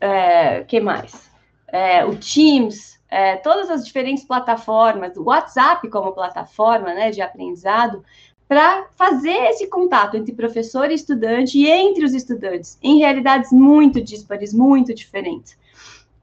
é, 0.00 0.64
que 0.64 0.80
mais? 0.80 1.32
é, 1.72 2.04
o 2.04 2.14
Teams, 2.16 2.91
é, 3.12 3.36
todas 3.36 3.68
as 3.68 3.84
diferentes 3.84 4.24
plataformas, 4.24 5.14
o 5.18 5.24
WhatsApp 5.24 5.86
como 5.90 6.12
plataforma 6.12 6.94
né, 6.94 7.10
de 7.10 7.20
aprendizado, 7.20 8.02
para 8.48 8.86
fazer 8.96 9.36
esse 9.50 9.66
contato 9.66 10.16
entre 10.16 10.32
professor 10.32 10.90
e 10.90 10.94
estudante 10.94 11.58
e 11.58 11.68
entre 11.68 12.06
os 12.06 12.14
estudantes, 12.14 12.78
em 12.82 12.98
realidades 12.98 13.52
muito 13.52 14.00
díspares, 14.00 14.54
muito 14.54 14.94
diferentes 14.94 15.56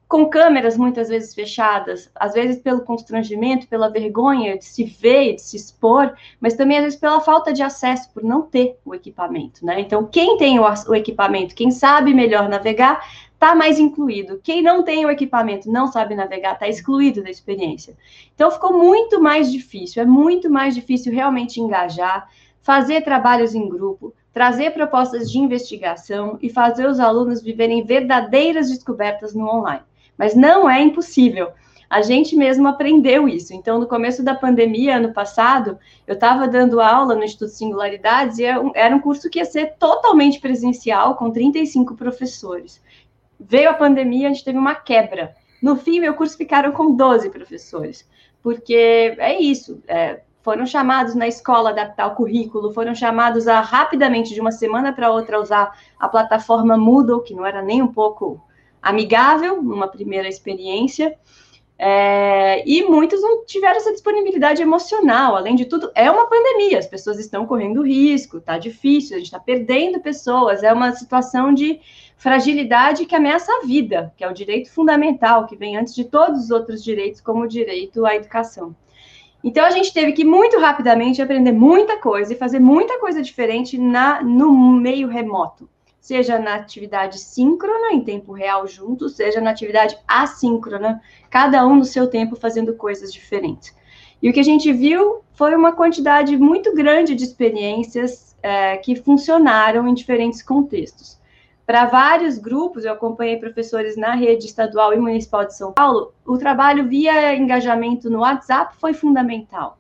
com 0.10 0.25
câmeras 0.25 0.75
muitas 0.75 1.08
vezes 1.08 1.36
fechadas, 1.36 2.10
às 2.15 2.34
vezes 2.34 2.60
pelo 2.60 2.81
constrangimento, 2.81 3.67
pela 3.67 3.91
vergonha 3.91 4.58
de 4.58 4.65
se 4.65 4.84
ver, 4.84 5.36
de 5.36 5.41
se 5.43 5.55
expor, 5.55 6.15
mas 6.41 6.55
também 6.55 6.79
às 6.79 6.84
vezes 6.84 7.00
pela 7.00 7.22
falta 7.22 7.53
de 7.53 7.62
acesso, 7.62 8.10
por 8.12 8.24
não 8.24 8.41
ter 8.41 8.75
o 8.84 8.96
equipamento, 8.96 9.63
né? 9.63 9.79
Então, 9.79 10.03
quem 10.03 10.36
tem 10.36 10.60
o, 10.60 10.63
o 10.63 10.96
equipamento, 10.96 11.53
quem 11.53 11.69
sabe 11.69 12.12
melhor 12.12 12.50
navegar, 12.50 13.08
está 13.39 13.55
mais 13.55 13.79
incluído. 13.79 14.39
Quem 14.43 14.62
não 14.62 14.84
tem 14.84 15.05
o 15.05 15.10
equipamento, 15.10 15.72
não 15.72 15.88
sabe 15.88 16.13
navegar, 16.13 16.53
está 16.53 16.67
excluído 16.67 17.24
da 17.24 17.29
experiência. 17.29 17.96
Então, 18.36 18.51
ficou 18.51 18.77
muito 18.77 19.22
mais 19.22 19.51
difícil, 19.51 20.01
é 20.01 20.05
muito 20.05 20.50
mais 20.50 20.75
difícil 20.75 21.13
realmente 21.13 21.62
engajar, 21.62 22.29
fazer 22.62 23.01
trabalhos 23.01 23.55
em 23.55 23.67
grupo, 23.67 24.13
trazer 24.34 24.72
propostas 24.72 25.31
de 25.31 25.39
investigação 25.39 26.38
e 26.41 26.50
fazer 26.50 26.88
os 26.88 27.00
alunos 27.00 27.41
viverem 27.41 27.84
verdadeiras 27.84 28.69
descobertas 28.69 29.34
no 29.34 29.48
online 29.48 29.84
mas 30.19 30.36
não 30.36 30.69
é 30.69 30.81
impossível. 30.81 31.53
A 31.89 32.01
gente 32.01 32.36
mesmo 32.36 32.67
aprendeu 32.67 33.27
isso. 33.27 33.53
Então, 33.53 33.79
no 33.79 33.88
começo 33.88 34.22
da 34.22 34.36
pandemia, 34.36 34.98
ano 34.98 35.13
passado, 35.13 35.79
eu 36.05 36.13
estava 36.13 36.46
dando 36.46 36.81
aula 36.81 37.15
no 37.15 37.24
Instituto 37.24 37.51
Singularidades 37.51 38.38
e 38.38 38.43
era 38.43 38.93
um 38.93 39.00
curso 39.00 39.29
que 39.29 39.39
ia 39.39 39.46
ser 39.46 39.75
totalmente 39.79 40.39
presencial, 40.39 41.15
com 41.15 41.31
35 41.31 41.96
professores. 41.96 42.81
Veio 43.39 43.69
a 43.69 43.74
pandemia, 43.74 44.27
a 44.27 44.34
gente 44.34 44.43
teve 44.43 44.58
uma 44.58 44.75
quebra. 44.75 45.36
No 45.62 45.75
fim, 45.75 46.00
meu 46.00 46.13
curso 46.13 46.38
ficaram 46.38 46.72
com 46.72 46.96
12 46.96 47.29
professores, 47.29 48.08
porque 48.41 49.15
é 49.17 49.39
isso. 49.39 49.81
É, 49.88 50.22
foram 50.41 50.65
chamados 50.65 51.15
na 51.15 51.27
escola 51.27 51.69
adaptar 51.69 52.08
o 52.08 52.15
currículo, 52.15 52.74
foram 52.74 52.96
chamados 52.96 53.48
a 53.48 53.60
rapidamente, 53.60 54.34
de 54.34 54.41
uma 54.41 54.51
semana 54.51 54.93
para 54.93 55.12
outra, 55.12 55.39
usar 55.39 55.77
a 56.00 56.08
plataforma 56.08 56.77
Moodle, 56.77 57.24
que 57.24 57.34
não 57.34 57.46
era 57.46 57.62
nem 57.62 57.81
um 57.81 57.91
pouco 57.91 58.41
amigável, 58.81 59.62
numa 59.62 59.88
primeira 59.88 60.27
experiência, 60.27 61.17
é, 61.81 62.62
e 62.67 62.84
muitos 62.84 63.22
não 63.22 63.46
tiveram 63.46 63.77
essa 63.77 63.93
disponibilidade 63.93 64.62
emocional. 64.62 65.38
Além 65.38 65.55
de 65.55 65.65
tudo, 65.65 65.89
é 65.96 66.12
uma 66.12 66.27
pandemia, 66.27 66.77
as 66.77 66.88
pessoas 66.88 67.17
estão 67.19 67.46
correndo 67.46 67.81
risco, 67.81 68.38
está 68.38 68.58
difícil, 68.58 69.15
a 69.15 69.19
gente 69.19 69.27
está 69.27 69.39
perdendo 69.39 70.01
pessoas, 70.01 70.62
é 70.62 70.74
uma 70.74 70.91
situação 70.91 71.53
de 71.53 71.79
fragilidade 72.19 73.07
que 73.07 73.15
ameaça 73.15 73.51
a 73.51 73.65
vida, 73.65 74.13
que 74.15 74.23
é 74.23 74.29
o 74.29 74.33
direito 74.33 74.71
fundamental, 74.71 75.47
que 75.47 75.55
vem 75.55 75.75
antes 75.75 75.95
de 75.95 76.03
todos 76.03 76.43
os 76.43 76.51
outros 76.51 76.83
direitos, 76.83 77.19
como 77.19 77.43
o 77.43 77.47
direito 77.47 78.05
à 78.05 78.15
educação. 78.15 78.75
Então 79.43 79.65
a 79.65 79.71
gente 79.71 79.91
teve 79.91 80.11
que 80.11 80.23
muito 80.23 80.59
rapidamente 80.59 81.21
aprender 81.21 81.53
muita 81.53 81.97
coisa 81.97 82.33
e 82.33 82.38
fazer 82.38 82.59
muita 82.59 82.99
coisa 82.99 83.23
diferente 83.23 83.77
na, 83.77 84.21
no 84.21 84.51
meio 84.51 85.07
remoto 85.07 85.67
seja 86.09 86.39
na 86.39 86.55
atividade 86.55 87.19
síncrona, 87.19 87.93
em 87.93 88.01
tempo 88.01 88.31
real 88.31 88.65
juntos, 88.65 89.15
seja 89.15 89.39
na 89.39 89.51
atividade 89.51 89.95
assíncrona, 90.07 90.99
cada 91.29 91.67
um 91.67 91.75
no 91.75 91.85
seu 91.85 92.07
tempo 92.07 92.35
fazendo 92.35 92.73
coisas 92.73 93.13
diferentes. 93.13 93.75
E 94.19 94.27
o 94.27 94.33
que 94.33 94.39
a 94.39 94.43
gente 94.43 94.73
viu 94.73 95.21
foi 95.33 95.55
uma 95.55 95.71
quantidade 95.71 96.35
muito 96.35 96.73
grande 96.73 97.13
de 97.13 97.23
experiências 97.23 98.35
é, 98.41 98.77
que 98.77 98.95
funcionaram 98.95 99.88
em 99.88 99.93
diferentes 99.93 100.41
contextos. 100.41 101.18
Para 101.69 101.85
vários 101.85 102.39
grupos, 102.39 102.83
eu 102.83 102.91
acompanhei 102.91 103.38
professores 103.38 103.95
na 103.95 104.15
rede 104.15 104.47
estadual 104.47 104.91
e 104.91 104.97
municipal 104.97 105.45
de 105.45 105.55
São 105.55 105.73
Paulo, 105.73 106.11
o 106.25 106.35
trabalho 106.35 106.88
via 106.88 107.35
engajamento 107.35 108.09
no 108.09 108.21
WhatsApp 108.21 108.75
foi 108.79 108.91
fundamental 108.91 109.77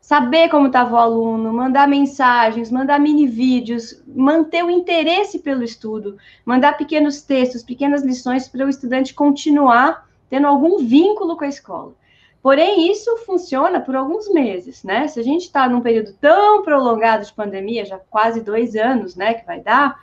saber 0.00 0.48
como 0.50 0.68
estava 0.68 0.94
o 0.94 0.98
aluno, 0.98 1.52
mandar 1.52 1.88
mensagens, 1.88 2.70
mandar 2.70 3.00
mini 3.00 3.26
vídeos, 3.26 4.00
manter 4.06 4.64
o 4.64 4.70
interesse 4.70 5.40
pelo 5.40 5.64
estudo, 5.64 6.16
mandar 6.44 6.76
pequenos 6.76 7.22
textos, 7.22 7.64
pequenas 7.64 8.04
lições 8.04 8.48
para 8.48 8.64
o 8.64 8.68
estudante 8.68 9.12
continuar 9.12 10.06
tendo 10.30 10.46
algum 10.46 10.78
vínculo 10.78 11.36
com 11.36 11.44
a 11.44 11.48
escola. 11.48 11.92
Porém, 12.40 12.90
isso 12.90 13.16
funciona 13.18 13.80
por 13.80 13.96
alguns 13.96 14.28
meses, 14.32 14.84
né? 14.84 15.08
Se 15.08 15.18
a 15.18 15.22
gente 15.24 15.42
está 15.42 15.68
num 15.68 15.80
período 15.80 16.12
tão 16.20 16.62
prolongado 16.62 17.24
de 17.24 17.32
pandemia, 17.32 17.84
já 17.84 17.98
quase 17.98 18.40
dois 18.40 18.76
anos, 18.76 19.14
né, 19.16 19.34
que 19.34 19.46
vai 19.46 19.60
dar, 19.60 20.00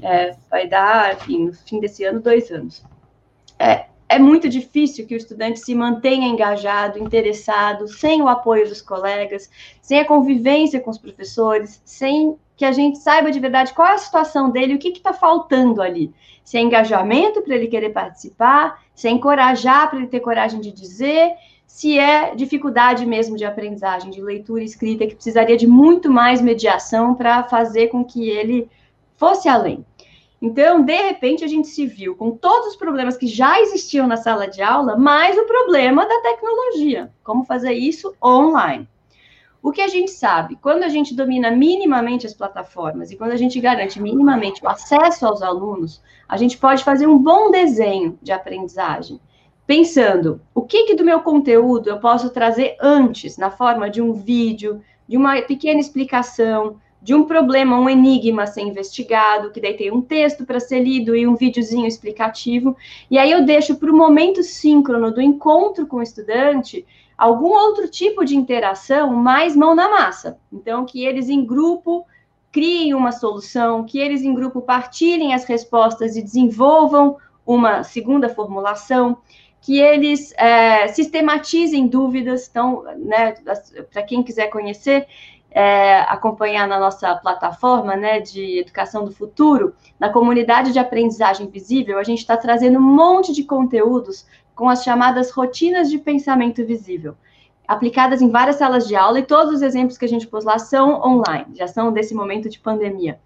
é, 0.00 0.34
vai 0.50 0.68
dar, 0.68 1.14
enfim, 1.14 1.46
no 1.46 1.52
fim 1.52 1.80
desse 1.80 2.04
ano, 2.04 2.20
dois 2.20 2.50
anos. 2.50 2.84
É, 3.58 3.86
é 4.08 4.18
muito 4.18 4.48
difícil 4.48 5.06
que 5.06 5.14
o 5.14 5.16
estudante 5.16 5.60
se 5.60 5.74
mantenha 5.74 6.28
engajado, 6.28 6.98
interessado, 6.98 7.88
sem 7.88 8.20
o 8.20 8.28
apoio 8.28 8.68
dos 8.68 8.82
colegas, 8.82 9.50
sem 9.80 10.00
a 10.00 10.04
convivência 10.04 10.80
com 10.80 10.90
os 10.90 10.98
professores, 10.98 11.80
sem 11.84 12.36
que 12.56 12.64
a 12.64 12.72
gente 12.72 12.98
saiba 12.98 13.30
de 13.30 13.40
verdade 13.40 13.72
qual 13.72 13.88
é 13.88 13.94
a 13.94 13.98
situação 13.98 14.50
dele, 14.50 14.74
o 14.74 14.78
que 14.78 14.88
está 14.88 15.12
faltando 15.12 15.80
ali. 15.80 16.12
Se 16.44 16.58
é 16.58 16.60
engajamento 16.60 17.40
para 17.40 17.54
ele 17.54 17.68
querer 17.68 17.90
participar, 17.90 18.82
se 18.94 19.08
é 19.08 19.10
encorajar 19.10 19.88
para 19.88 19.98
ele 19.98 20.08
ter 20.08 20.20
coragem 20.20 20.60
de 20.60 20.70
dizer, 20.70 21.32
se 21.66 21.98
é 21.98 22.34
dificuldade 22.34 23.06
mesmo 23.06 23.36
de 23.36 23.46
aprendizagem, 23.46 24.10
de 24.10 24.20
leitura 24.20 24.62
e 24.62 24.66
escrita, 24.66 25.06
que 25.06 25.14
precisaria 25.14 25.56
de 25.56 25.66
muito 25.66 26.10
mais 26.10 26.42
mediação 26.42 27.14
para 27.14 27.44
fazer 27.44 27.88
com 27.88 28.04
que 28.04 28.28
ele 28.28 28.68
fosse 29.22 29.48
além. 29.48 29.86
Então, 30.40 30.82
de 30.82 30.96
repente, 30.96 31.44
a 31.44 31.46
gente 31.46 31.68
se 31.68 31.86
viu 31.86 32.16
com 32.16 32.32
todos 32.32 32.70
os 32.70 32.76
problemas 32.76 33.16
que 33.16 33.28
já 33.28 33.60
existiam 33.60 34.08
na 34.08 34.16
sala 34.16 34.48
de 34.48 34.60
aula, 34.60 34.96
mais 34.96 35.38
o 35.38 35.44
problema 35.44 36.04
da 36.04 36.20
tecnologia. 36.22 37.08
Como 37.22 37.44
fazer 37.44 37.72
isso 37.72 38.12
online? 38.20 38.88
O 39.62 39.70
que 39.70 39.80
a 39.80 39.86
gente 39.86 40.10
sabe, 40.10 40.58
quando 40.60 40.82
a 40.82 40.88
gente 40.88 41.14
domina 41.14 41.52
minimamente 41.52 42.26
as 42.26 42.34
plataformas 42.34 43.12
e 43.12 43.16
quando 43.16 43.30
a 43.30 43.36
gente 43.36 43.60
garante 43.60 44.02
minimamente 44.02 44.60
o 44.64 44.68
acesso 44.68 45.24
aos 45.24 45.40
alunos, 45.40 46.02
a 46.28 46.36
gente 46.36 46.58
pode 46.58 46.82
fazer 46.82 47.06
um 47.06 47.16
bom 47.16 47.48
desenho 47.52 48.18
de 48.20 48.32
aprendizagem, 48.32 49.20
pensando 49.64 50.40
o 50.52 50.62
que, 50.62 50.82
que 50.82 50.96
do 50.96 51.04
meu 51.04 51.20
conteúdo 51.20 51.88
eu 51.88 52.00
posso 52.00 52.28
trazer 52.30 52.76
antes, 52.80 53.38
na 53.38 53.52
forma 53.52 53.88
de 53.88 54.02
um 54.02 54.12
vídeo, 54.12 54.82
de 55.06 55.16
uma 55.16 55.40
pequena 55.42 55.78
explicação, 55.78 56.80
de 57.02 57.14
um 57.14 57.24
problema, 57.24 57.78
um 57.78 57.90
enigma 57.90 58.44
a 58.44 58.46
ser 58.46 58.62
investigado, 58.62 59.50
que 59.50 59.60
daí 59.60 59.74
tem 59.74 59.90
um 59.90 60.00
texto 60.00 60.46
para 60.46 60.60
ser 60.60 60.80
lido 60.80 61.16
e 61.16 61.26
um 61.26 61.34
videozinho 61.34 61.86
explicativo. 61.86 62.76
E 63.10 63.18
aí 63.18 63.30
eu 63.30 63.44
deixo 63.44 63.74
para 63.74 63.90
o 63.90 63.96
momento 63.96 64.42
síncrono 64.42 65.10
do 65.12 65.20
encontro 65.20 65.86
com 65.86 65.96
o 65.96 66.02
estudante 66.02 66.86
algum 67.18 67.50
outro 67.50 67.88
tipo 67.88 68.24
de 68.24 68.36
interação 68.36 69.12
mais 69.12 69.56
mão 69.56 69.74
na 69.74 69.88
massa. 69.88 70.38
Então, 70.52 70.84
que 70.84 71.04
eles 71.04 71.28
em 71.28 71.44
grupo 71.44 72.06
criem 72.52 72.94
uma 72.94 73.12
solução, 73.12 73.84
que 73.84 73.98
eles 73.98 74.22
em 74.22 74.34
grupo 74.34 74.60
partilhem 74.60 75.34
as 75.34 75.44
respostas 75.44 76.16
e 76.16 76.22
desenvolvam 76.22 77.16
uma 77.46 77.82
segunda 77.82 78.28
formulação, 78.28 79.18
que 79.60 79.78
eles 79.78 80.32
é, 80.36 80.88
sistematizem 80.88 81.86
dúvidas. 81.86 82.48
Então, 82.48 82.84
né, 82.98 83.34
para 83.92 84.02
quem 84.02 84.22
quiser 84.22 84.48
conhecer, 84.48 85.06
é, 85.54 86.00
acompanhar 86.08 86.66
na 86.66 86.78
nossa 86.78 87.14
plataforma 87.16 87.94
né, 87.94 88.20
de 88.20 88.58
educação 88.58 89.04
do 89.04 89.12
futuro, 89.12 89.74
na 89.98 90.08
comunidade 90.08 90.72
de 90.72 90.78
aprendizagem 90.78 91.48
visível, 91.48 91.98
a 91.98 92.02
gente 92.02 92.20
está 92.20 92.36
trazendo 92.36 92.78
um 92.78 92.82
monte 92.82 93.32
de 93.32 93.44
conteúdos 93.44 94.26
com 94.54 94.68
as 94.68 94.82
chamadas 94.82 95.30
rotinas 95.30 95.90
de 95.90 95.98
pensamento 95.98 96.64
visível, 96.64 97.14
aplicadas 97.66 98.22
em 98.22 98.30
várias 98.30 98.56
salas 98.56 98.86
de 98.86 98.96
aula, 98.96 99.18
e 99.18 99.24
todos 99.24 99.54
os 99.54 99.62
exemplos 99.62 99.98
que 99.98 100.04
a 100.04 100.08
gente 100.08 100.26
pôs 100.26 100.44
lá 100.44 100.58
são 100.58 101.00
online, 101.02 101.54
já 101.54 101.66
são 101.66 101.92
desse 101.92 102.14
momento 102.14 102.48
de 102.48 102.58
pandemia. 102.58 103.18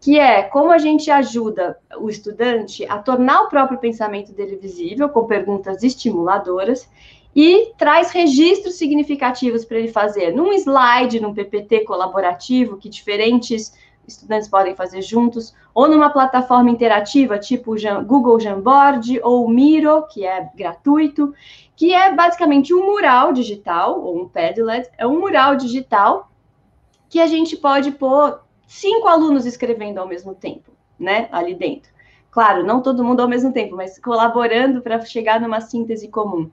Que 0.00 0.18
é 0.18 0.42
como 0.42 0.70
a 0.70 0.78
gente 0.78 1.10
ajuda 1.10 1.78
o 1.98 2.10
estudante 2.10 2.84
a 2.86 2.98
tornar 2.98 3.42
o 3.42 3.48
próprio 3.48 3.78
pensamento 3.78 4.32
dele 4.32 4.56
visível, 4.56 5.08
com 5.08 5.24
perguntas 5.24 5.82
estimuladoras, 5.82 6.88
e 7.34 7.72
traz 7.76 8.10
registros 8.10 8.76
significativos 8.76 9.64
para 9.64 9.78
ele 9.78 9.88
fazer 9.88 10.32
num 10.32 10.52
slide, 10.52 11.20
num 11.20 11.34
PPT 11.34 11.80
colaborativo, 11.80 12.76
que 12.76 12.88
diferentes 12.88 13.74
estudantes 14.06 14.48
podem 14.48 14.74
fazer 14.74 15.02
juntos, 15.02 15.54
ou 15.74 15.88
numa 15.88 16.10
plataforma 16.10 16.70
interativa, 16.70 17.38
tipo 17.38 17.74
Google 18.06 18.38
Jamboard 18.38 19.18
ou 19.22 19.48
Miro, 19.48 20.06
que 20.06 20.26
é 20.26 20.48
gratuito, 20.54 21.34
que 21.74 21.92
é 21.92 22.14
basicamente 22.14 22.72
um 22.74 22.84
mural 22.84 23.32
digital, 23.32 24.00
ou 24.00 24.22
um 24.22 24.28
Padlet, 24.28 24.88
é 24.98 25.06
um 25.06 25.18
mural 25.18 25.56
digital 25.56 26.30
que 27.08 27.18
a 27.20 27.26
gente 27.26 27.56
pode 27.56 27.92
pôr 27.92 28.40
cinco 28.66 29.08
alunos 29.08 29.46
escrevendo 29.46 29.98
ao 29.98 30.06
mesmo 30.06 30.34
tempo, 30.34 30.72
né, 30.98 31.28
ali 31.32 31.54
dentro. 31.54 31.92
Claro, 32.30 32.64
não 32.64 32.82
todo 32.82 33.04
mundo 33.04 33.20
ao 33.20 33.28
mesmo 33.28 33.52
tempo, 33.52 33.76
mas 33.76 33.98
colaborando 33.98 34.82
para 34.82 35.00
chegar 35.04 35.40
numa 35.40 35.60
síntese 35.60 36.08
comum. 36.08 36.50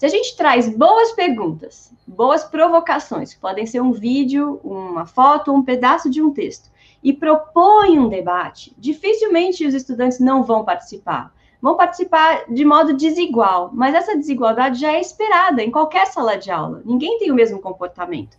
Se 0.00 0.06
a 0.06 0.08
gente 0.08 0.34
traz 0.34 0.66
boas 0.66 1.12
perguntas, 1.12 1.92
boas 2.06 2.42
provocações, 2.42 3.34
podem 3.34 3.66
ser 3.66 3.82
um 3.82 3.92
vídeo, 3.92 4.58
uma 4.64 5.04
foto, 5.04 5.52
um 5.52 5.62
pedaço 5.62 6.08
de 6.08 6.22
um 6.22 6.32
texto, 6.32 6.70
e 7.04 7.12
propõe 7.12 7.98
um 7.98 8.08
debate, 8.08 8.74
dificilmente 8.78 9.66
os 9.66 9.74
estudantes 9.74 10.18
não 10.18 10.42
vão 10.42 10.64
participar. 10.64 11.34
vão 11.60 11.76
participar 11.76 12.46
de 12.48 12.64
modo 12.64 12.96
desigual, 12.96 13.68
mas 13.74 13.94
essa 13.94 14.16
desigualdade 14.16 14.80
já 14.80 14.90
é 14.90 15.02
esperada 15.02 15.62
em 15.62 15.70
qualquer 15.70 16.06
sala 16.06 16.38
de 16.38 16.50
aula. 16.50 16.80
Ninguém 16.82 17.18
tem 17.18 17.30
o 17.30 17.34
mesmo 17.34 17.60
comportamento. 17.60 18.38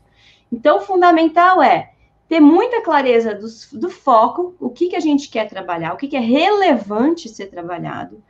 Então, 0.51 0.79
o 0.79 0.81
fundamental 0.81 1.61
é 1.61 1.91
ter 2.27 2.39
muita 2.39 2.81
clareza 2.81 3.35
do, 3.35 3.45
do 3.79 3.89
foco, 3.91 4.55
o 4.59 4.71
que, 4.71 4.87
que 4.87 4.95
a 4.95 4.99
gente 4.99 5.29
quer 5.29 5.47
trabalhar, 5.47 5.93
o 5.93 5.97
que, 5.97 6.07
que 6.07 6.17
é 6.17 6.19
relevante 6.19 7.29
ser 7.29 7.51
trabalhado, 7.51 8.23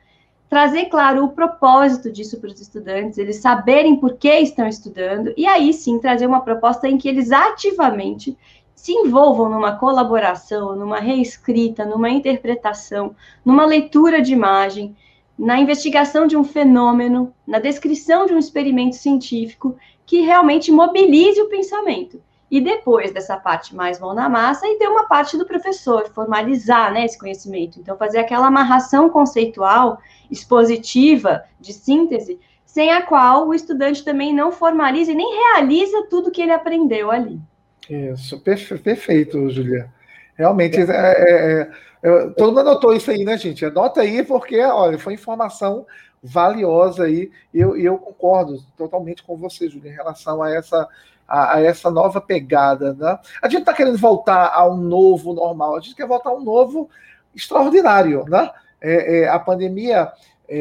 trazer, 0.52 0.84
claro, 0.90 1.24
o 1.24 1.30
propósito 1.30 2.12
disso 2.12 2.38
para 2.38 2.50
os 2.50 2.60
estudantes, 2.60 3.16
eles 3.16 3.36
saberem 3.36 3.96
por 3.96 4.18
que 4.18 4.28
estão 4.28 4.66
estudando, 4.68 5.32
e 5.34 5.46
aí 5.46 5.72
sim 5.72 5.98
trazer 5.98 6.26
uma 6.26 6.42
proposta 6.42 6.86
em 6.86 6.98
que 6.98 7.08
eles 7.08 7.32
ativamente 7.32 8.36
se 8.74 8.92
envolvam 8.92 9.48
numa 9.48 9.76
colaboração, 9.76 10.76
numa 10.76 11.00
reescrita, 11.00 11.86
numa 11.86 12.10
interpretação, 12.10 13.16
numa 13.42 13.64
leitura 13.64 14.20
de 14.20 14.34
imagem, 14.34 14.94
na 15.38 15.58
investigação 15.58 16.26
de 16.26 16.36
um 16.36 16.44
fenômeno, 16.44 17.32
na 17.46 17.58
descrição 17.58 18.26
de 18.26 18.34
um 18.34 18.38
experimento 18.38 18.96
científico 18.96 19.74
que 20.04 20.20
realmente 20.20 20.70
mobilize 20.70 21.40
o 21.40 21.48
pensamento. 21.48 22.20
E 22.52 22.60
depois 22.60 23.14
dessa 23.14 23.38
parte 23.38 23.74
mais 23.74 23.98
mão 23.98 24.12
na 24.12 24.28
massa, 24.28 24.66
e 24.68 24.76
ter 24.76 24.86
uma 24.86 25.08
parte 25.08 25.38
do 25.38 25.46
professor, 25.46 26.10
formalizar 26.10 26.92
né, 26.92 27.06
esse 27.06 27.18
conhecimento. 27.18 27.80
Então, 27.80 27.96
fazer 27.96 28.18
aquela 28.18 28.48
amarração 28.48 29.08
conceitual, 29.08 29.98
expositiva, 30.30 31.44
de 31.58 31.72
síntese, 31.72 32.38
sem 32.66 32.92
a 32.92 33.00
qual 33.00 33.48
o 33.48 33.54
estudante 33.54 34.04
também 34.04 34.34
não 34.34 34.52
formaliza 34.52 35.12
e 35.12 35.14
nem 35.14 35.34
realiza 35.34 36.06
tudo 36.10 36.30
que 36.30 36.42
ele 36.42 36.52
aprendeu 36.52 37.10
ali. 37.10 37.40
Isso, 37.88 38.38
perfeito, 38.38 39.48
Julia. 39.48 39.88
Realmente, 40.36 40.78
é, 40.78 40.84
é, 40.90 41.70
é, 42.02 42.26
todo 42.36 42.48
mundo 42.48 42.60
anotou 42.60 42.92
isso 42.92 43.10
aí, 43.10 43.24
né, 43.24 43.38
gente? 43.38 43.64
Anota 43.64 44.02
aí, 44.02 44.22
porque, 44.22 44.60
olha, 44.60 44.98
foi 44.98 45.14
informação 45.14 45.86
valiosa 46.22 47.04
aí, 47.04 47.30
e 47.52 47.60
eu, 47.60 47.74
eu 47.78 47.96
concordo 47.96 48.62
totalmente 48.76 49.22
com 49.22 49.38
você, 49.38 49.70
Julia, 49.70 49.90
em 49.90 49.94
relação 49.94 50.42
a 50.42 50.50
essa 50.50 50.86
a, 51.32 51.54
a 51.54 51.62
essa 51.62 51.90
nova 51.90 52.20
pegada. 52.20 52.92
Né? 52.92 53.18
A 53.40 53.48
gente 53.48 53.60
está 53.60 53.72
querendo 53.72 53.96
voltar 53.96 54.52
a 54.52 54.68
um 54.68 54.76
novo 54.76 55.32
normal, 55.32 55.76
a 55.76 55.80
gente 55.80 55.96
quer 55.96 56.06
voltar 56.06 56.28
a 56.28 56.34
um 56.34 56.44
novo 56.44 56.90
extraordinário. 57.34 58.26
Né? 58.28 58.50
É, 58.78 59.20
é, 59.20 59.28
a 59.28 59.38
pandemia 59.38 60.12
é, 60.46 60.58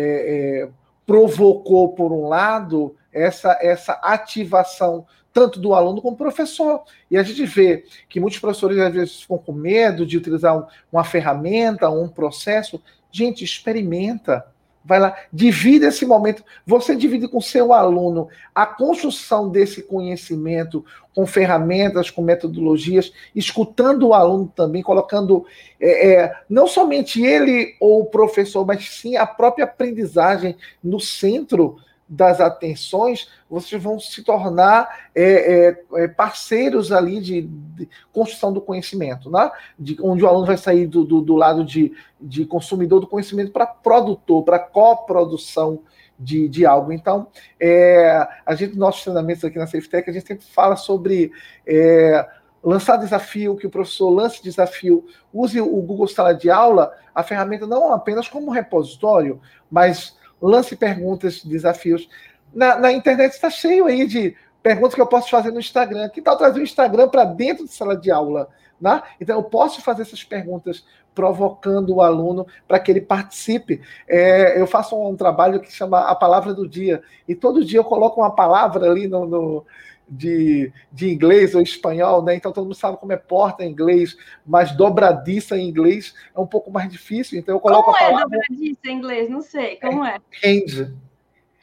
é, 0.64 0.70
provocou, 1.06 1.90
por 1.90 2.14
um 2.14 2.30
lado, 2.30 2.96
essa, 3.12 3.58
essa 3.62 3.94
ativação 4.02 5.06
tanto 5.34 5.60
do 5.60 5.74
aluno 5.74 6.02
como 6.02 6.16
do 6.16 6.18
professor. 6.18 6.84
E 7.10 7.18
a 7.18 7.24
gente 7.24 7.46
vê 7.46 7.84
que 8.08 8.20
muitos 8.20 8.40
professores 8.40 8.80
às 8.80 8.94
vezes 8.94 9.22
ficam 9.22 9.38
com 9.38 9.52
medo 9.52 10.06
de 10.06 10.18
utilizar 10.18 10.58
um, 10.58 10.66
uma 10.92 11.04
ferramenta, 11.04 11.90
um 11.90 12.08
processo. 12.08 12.82
Gente, 13.12 13.44
experimenta. 13.44 14.46
Vai 14.84 15.00
lá, 15.00 15.16
divide 15.32 15.86
esse 15.86 16.06
momento. 16.06 16.44
Você 16.66 16.96
divide 16.96 17.28
com 17.28 17.40
seu 17.40 17.72
aluno 17.72 18.28
a 18.54 18.66
construção 18.66 19.50
desse 19.50 19.84
conhecimento 19.84 20.84
com 21.14 21.26
ferramentas, 21.26 22.10
com 22.10 22.22
metodologias, 22.22 23.14
escutando 23.36 24.08
o 24.08 24.14
aluno 24.14 24.52
também, 24.56 24.82
colocando 24.82 25.46
é, 25.80 26.14
é, 26.14 26.36
não 26.50 26.66
somente 26.66 27.22
ele 27.22 27.76
ou 27.80 28.02
o 28.02 28.06
professor, 28.06 28.66
mas 28.66 28.90
sim 28.90 29.18
a 29.18 29.26
própria 29.26 29.66
aprendizagem 29.66 30.56
no 30.84 31.00
centro 31.00 31.78
das 32.12 32.42
atenções, 32.42 33.30
vocês 33.50 33.82
vão 33.82 33.98
se 33.98 34.22
tornar 34.22 35.08
é, 35.16 35.24
é, 35.24 35.84
é, 36.04 36.08
parceiros 36.10 36.92
ali 36.92 37.22
de, 37.22 37.44
de, 37.44 37.90
construção 38.12 38.52
do 38.52 38.60
conhecimento, 38.60 39.32
né? 39.32 39.50
de, 39.80 39.96
onde 40.02 40.22
o 40.22 40.28
aluno 40.28 40.46
vai 40.46 40.58
sair 40.58 40.88
do, 40.88 41.06
do, 41.06 41.22
do 41.22 41.36
lado 41.38 41.64
de, 41.64 41.94
de 42.20 42.46
consumidor 42.46 43.00
do 43.00 43.08
conhecimento 43.08 43.54
para 43.54 43.66
produtor, 43.66 44.44
para 44.44 44.60
coprodução 44.60 45.84
de, 46.20 46.50
de 46.50 46.66
algo. 46.66 46.92
Então, 46.92 47.28
é, 47.58 48.28
a 48.46 48.56
gente, 48.56 48.78
nossos 48.78 49.04
treinamentos 49.04 49.46
aqui 49.46 49.58
na 49.58 49.66
SafeTech, 49.66 50.10
a 50.10 50.14
gente 50.14 50.28
sempre 50.28 50.46
fala 50.46 50.76
sobre 50.76 51.32
é, 51.66 52.28
lançar 52.62 52.98
desafio, 52.98 53.56
que 53.56 53.68
o 53.68 53.72
professor 53.72 54.10
lance 54.10 54.44
desafio, 54.44 55.06
use 55.34 55.62
o 55.62 55.82
Google 55.82 56.10
Sala 56.10 56.34
de 56.34 56.50
Aula, 56.50 56.92
a 57.16 57.24
ferramenta 57.24 57.66
não 57.66 57.94
apenas 57.94 58.28
como 58.28 58.52
repositório, 58.52 59.40
mas 59.72 60.20
lance 60.42 60.76
perguntas, 60.76 61.44
desafios. 61.44 62.10
Na, 62.54 62.78
na 62.78 62.92
internet 62.92 63.34
está 63.34 63.50
cheio 63.50 63.86
aí 63.86 64.06
de 64.06 64.36
perguntas 64.62 64.96
que 64.96 65.02
eu 65.02 65.08
posso 65.08 65.30
fazer 65.30 65.52
no 65.52 65.60
Instagram. 65.60 66.10
Que 66.10 66.22
tal 66.22 66.38
trazer 66.38 66.60
o 66.60 66.64
Instagram 66.64 67.08
para 67.08 67.24
dentro 67.26 67.66
de 67.66 67.72
sala 67.72 67.96
de 67.96 68.12
aula? 68.12 68.50
Né? 68.80 69.02
Então, 69.20 69.38
eu 69.38 69.44
posso 69.44 69.82
fazer 69.82 70.02
essas 70.02 70.24
perguntas 70.24 70.84
provocando 71.14 71.96
o 71.96 72.02
aluno 72.02 72.48
para 72.68 72.80
que 72.80 72.92
ele 72.92 73.02
participe. 73.02 73.82
É, 74.08 74.60
eu 74.60 74.66
faço 74.66 74.96
um, 74.96 75.10
um, 75.10 75.16
trabalho 75.16 75.60
que 75.60 75.72
chama 75.72 76.00
a 76.00 76.16
palavra 76.16 76.54
do 76.54 76.68
dia, 76.68 77.04
e 77.28 77.36
todo 77.36 77.64
dia 77.64 77.80
eu 77.80 77.84
coloco 77.84 78.22
uma 78.22 78.34
palavra 78.34 78.90
ali 78.90 79.08
no, 79.08 79.26
no 79.26 79.66
de, 80.12 80.74
de 80.92 81.10
inglês 81.10 81.56
ou 81.56 81.62
espanhol, 81.62 82.22
né? 82.22 82.36
Então 82.36 82.52
todo 82.52 82.66
mundo 82.66 82.76
sabe 82.76 82.98
como 82.98 83.14
é 83.14 83.18
porta 83.18 83.64
em 83.64 83.72
inglês, 83.72 84.18
mas 84.46 84.76
dobradiça 84.76 85.58
em 85.58 85.70
inglês 85.70 86.14
é 86.36 86.40
um 86.40 86.46
pouco 86.46 86.70
mais 86.70 86.92
difícil. 86.92 87.40
Então 87.40 87.56
eu 87.56 87.60
coloco 87.62 87.86
como 87.86 87.96
a 87.96 88.00
palavra. 88.00 88.24
Como 88.24 88.36
é 88.36 88.40
dobradiça 88.40 88.88
em 88.88 88.98
inglês? 88.98 89.30
Não 89.30 89.42
sei. 89.42 89.78
Como 89.78 90.04
é? 90.04 90.20
Hand. 90.44 90.94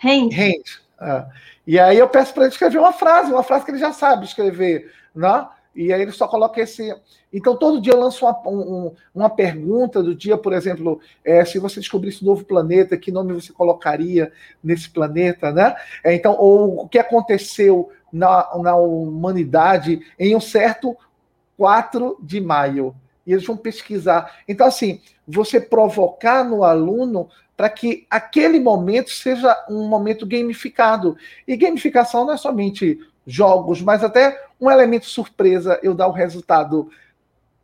Hand. 0.03 0.31
Hand. 0.33 0.81
Ah. 0.99 1.29
E 1.67 1.79
aí 1.79 1.99
eu 1.99 2.09
peço 2.09 2.33
para 2.33 2.45
ele 2.45 2.53
escrever 2.53 2.79
uma 2.79 2.93
frase, 2.93 3.31
uma 3.31 3.43
frase 3.43 3.67
que 3.67 3.71
ele 3.71 3.79
já 3.79 3.93
sabe 3.93 4.25
escrever, 4.25 4.91
né? 5.15 5.47
E 5.79 5.93
aí 5.93 6.03
ele 6.03 6.11
só 6.11 6.27
coloca 6.27 6.61
esse. 6.61 6.93
Então, 7.33 7.57
todo 7.57 7.81
dia 7.81 7.93
eu 7.93 8.01
lanço 8.01 8.25
uma, 8.25 8.37
um, 8.49 8.93
uma 9.15 9.31
pergunta 9.31 10.03
do 10.03 10.13
dia, 10.13 10.37
por 10.37 10.53
exemplo, 10.53 11.01
é, 11.25 11.45
se 11.45 11.61
você 11.61 11.79
descobrisse 11.79 12.25
um 12.25 12.27
novo 12.27 12.45
planeta, 12.45 12.97
que 12.97 13.13
nome 13.13 13.33
você 13.33 13.53
colocaria 13.53 14.33
nesse 14.65 14.91
planeta, 14.91 15.53
né? 15.53 15.77
É, 16.03 16.13
então, 16.15 16.35
ou 16.37 16.85
o 16.85 16.89
que 16.89 16.99
aconteceu 16.99 17.93
na, 18.13 18.49
na 18.59 18.77
humanidade 18.77 20.01
em 20.19 20.35
um 20.35 20.41
certo 20.41 20.97
4 21.57 22.19
de 22.23 22.41
maio. 22.41 22.95
E 23.27 23.33
eles 23.33 23.45
vão 23.45 23.57
pesquisar. 23.57 24.39
Então, 24.49 24.67
assim, 24.67 25.01
você 25.27 25.61
provocar 25.61 26.45
no 26.45 26.65
aluno 26.65 27.29
para 27.57 27.69
que 27.69 28.07
aquele 28.09 28.61
momento 28.61 29.11
seja 29.11 29.55
um 29.69 29.89
momento 29.89 30.25
gamificado. 30.25 31.17
E 31.47 31.57
gamificação 31.57 32.25
não 32.25 32.35
é 32.35 32.37
somente 32.37 33.01
jogos, 33.27 33.83
mas 33.83 34.05
até 34.05 34.41
um 34.61 34.71
elemento 34.71 35.07
surpresa, 35.07 35.79
eu 35.83 35.93
dar 35.93 36.07
o 36.07 36.13
resultado, 36.13 36.89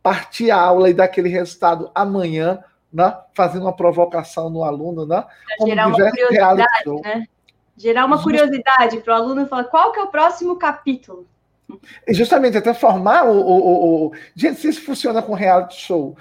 partir 0.03 0.51
a 0.51 0.59
aula 0.59 0.89
e 0.89 0.93
dar 0.93 1.05
aquele 1.05 1.29
resultado 1.29 1.89
amanhã, 1.95 2.63
né? 2.91 3.17
fazendo 3.33 3.63
uma 3.63 3.75
provocação 3.75 4.49
no 4.49 4.63
aluno, 4.63 5.05
né? 5.05 5.25
Como 5.57 5.71
gerar 5.71 5.87
uma 5.87 5.97
curiosidade, 5.97 6.65
né? 7.01 7.25
Gerar 7.77 8.05
uma 8.05 8.21
curiosidade 8.21 8.99
para 9.01 9.13
o 9.13 9.17
aluno 9.17 9.47
falar 9.47 9.65
qual 9.65 9.91
que 9.91 9.99
é 9.99 10.03
o 10.03 10.07
próximo 10.07 10.55
capítulo. 10.55 11.27
Justamente, 12.09 12.57
até 12.57 12.73
formar 12.73 13.25
o, 13.25 13.39
o, 13.39 14.05
o, 14.07 14.11
Gente, 14.35 14.59
se 14.59 14.69
isso 14.69 14.81
funciona 14.81 15.21
com 15.21 15.33
reality 15.33 15.81
show, 15.81 16.15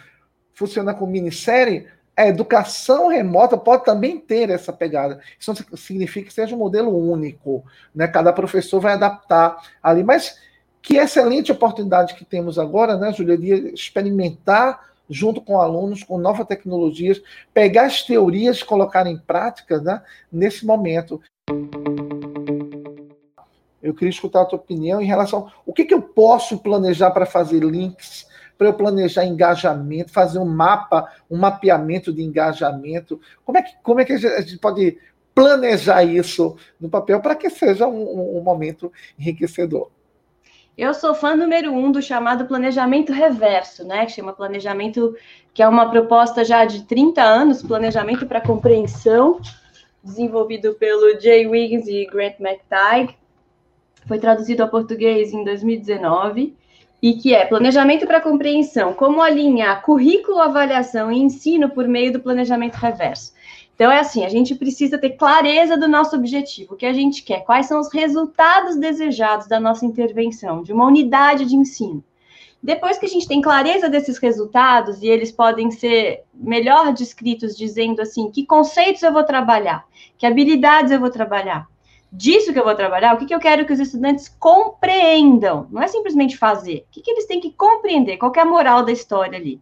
funciona 0.54 0.94
com 0.94 1.06
minissérie, 1.06 1.86
a 2.16 2.26
educação 2.26 3.08
remota 3.08 3.56
pode 3.56 3.84
também 3.84 4.18
ter 4.18 4.50
essa 4.50 4.72
pegada. 4.72 5.20
Isso 5.38 5.52
não 5.52 5.76
significa 5.76 6.28
que 6.28 6.34
seja 6.34 6.54
um 6.54 6.58
modelo 6.58 6.96
único, 6.96 7.64
né? 7.94 8.06
Cada 8.06 8.32
professor 8.32 8.80
vai 8.80 8.94
adaptar 8.94 9.56
ali, 9.82 10.02
mas 10.02 10.38
que 10.80 10.96
excelente 10.96 11.50
oportunidade 11.50 12.14
que 12.14 12.24
temos 12.24 12.58
agora, 12.58 12.96
né, 12.96 13.10
Julia, 13.12 13.38
de 13.38 13.72
experimentar 13.72 14.92
junto 15.08 15.40
com 15.40 15.60
alunos, 15.60 16.02
com 16.02 16.18
novas 16.18 16.46
tecnologias, 16.46 17.22
pegar 17.52 17.86
as 17.86 18.02
teorias 18.02 18.58
e 18.58 18.64
colocar 18.64 19.06
em 19.06 19.18
prática 19.18 19.80
né, 19.80 20.02
nesse 20.30 20.64
momento. 20.64 21.20
Eu 23.84 23.92
queria 23.92 24.10
escutar 24.10 24.40
a 24.40 24.44
tua 24.46 24.58
opinião 24.58 25.00
em 25.00 25.06
relação 25.06 25.50
o 25.66 25.72
que, 25.72 25.84
que 25.84 25.92
eu 25.92 26.00
posso 26.00 26.58
planejar 26.58 27.10
para 27.10 27.26
fazer 27.26 27.62
links, 27.62 28.26
para 28.56 28.68
eu 28.68 28.72
planejar 28.72 29.26
engajamento, 29.26 30.10
fazer 30.10 30.38
um 30.38 30.46
mapa, 30.46 31.12
um 31.30 31.36
mapeamento 31.36 32.10
de 32.10 32.22
engajamento. 32.22 33.20
Como 33.44 33.58
é 33.58 33.62
que, 33.62 33.76
como 33.82 34.00
é 34.00 34.04
que 34.06 34.14
a 34.14 34.40
gente 34.40 34.58
pode 34.58 34.98
planejar 35.34 36.02
isso 36.02 36.56
no 36.80 36.88
papel 36.88 37.20
para 37.20 37.34
que 37.34 37.50
seja 37.50 37.86
um, 37.86 38.38
um 38.38 38.42
momento 38.42 38.90
enriquecedor? 39.18 39.90
Eu 40.78 40.94
sou 40.94 41.14
fã 41.14 41.36
número 41.36 41.70
um 41.70 41.92
do 41.92 42.00
chamado 42.00 42.46
planejamento 42.46 43.12
reverso, 43.12 43.84
né? 43.84 44.06
Que 44.06 44.12
chama 44.12 44.32
planejamento, 44.32 45.14
que 45.52 45.62
é 45.62 45.68
uma 45.68 45.90
proposta 45.90 46.42
já 46.42 46.64
de 46.64 46.84
30 46.84 47.22
anos, 47.22 47.62
planejamento 47.62 48.26
para 48.26 48.40
compreensão, 48.40 49.40
desenvolvido 50.04 50.74
pelo 50.74 51.18
Jay 51.18 51.46
Wiggins 51.46 51.86
e 51.86 52.06
Grant 52.06 52.34
McTighe. 52.38 53.16
Foi 54.06 54.18
traduzido 54.18 54.62
ao 54.62 54.68
português 54.68 55.32
em 55.32 55.42
2019 55.42 56.54
e 57.00 57.14
que 57.14 57.34
é 57.34 57.44
planejamento 57.44 58.06
para 58.06 58.20
compreensão, 58.20 58.92
como 58.92 59.20
alinhar 59.20 59.82
currículo, 59.82 60.38
avaliação 60.40 61.10
e 61.10 61.18
ensino 61.18 61.70
por 61.70 61.88
meio 61.88 62.12
do 62.12 62.20
planejamento 62.20 62.76
reverso. 62.76 63.32
Então 63.74 63.90
é 63.90 63.98
assim, 63.98 64.24
a 64.24 64.28
gente 64.28 64.54
precisa 64.54 64.96
ter 64.96 65.10
clareza 65.10 65.76
do 65.76 65.88
nosso 65.88 66.14
objetivo, 66.14 66.74
o 66.74 66.76
que 66.76 66.86
a 66.86 66.92
gente 66.92 67.22
quer, 67.22 67.44
quais 67.44 67.66
são 67.66 67.80
os 67.80 67.92
resultados 67.92 68.76
desejados 68.76 69.48
da 69.48 69.58
nossa 69.58 69.84
intervenção, 69.84 70.62
de 70.62 70.72
uma 70.72 70.86
unidade 70.86 71.44
de 71.44 71.56
ensino. 71.56 72.02
Depois 72.64 72.96
que 72.96 73.04
a 73.04 73.08
gente 73.10 73.28
tem 73.28 73.42
clareza 73.42 73.90
desses 73.90 74.16
resultados 74.16 75.02
e 75.02 75.06
eles 75.06 75.30
podem 75.30 75.70
ser 75.70 76.22
melhor 76.32 76.94
descritos 76.94 77.54
dizendo 77.54 78.00
assim, 78.00 78.30
que 78.30 78.46
conceitos 78.46 79.02
eu 79.02 79.12
vou 79.12 79.22
trabalhar, 79.22 79.84
que 80.16 80.24
habilidades 80.24 80.90
eu 80.90 80.98
vou 80.98 81.10
trabalhar, 81.10 81.68
disso 82.10 82.54
que 82.54 82.58
eu 82.58 82.64
vou 82.64 82.74
trabalhar, 82.74 83.14
o 83.14 83.18
que, 83.18 83.26
que 83.26 83.34
eu 83.34 83.38
quero 83.38 83.66
que 83.66 83.72
os 83.74 83.78
estudantes 83.78 84.34
compreendam, 84.40 85.66
não 85.70 85.82
é 85.82 85.88
simplesmente 85.88 86.38
fazer, 86.38 86.86
o 86.88 86.92
que, 86.92 87.02
que 87.02 87.10
eles 87.10 87.26
têm 87.26 87.38
que 87.38 87.52
compreender, 87.52 88.16
qual 88.16 88.32
é 88.34 88.40
a 88.40 88.46
moral 88.46 88.82
da 88.82 88.92
história 88.92 89.38
ali. 89.38 89.60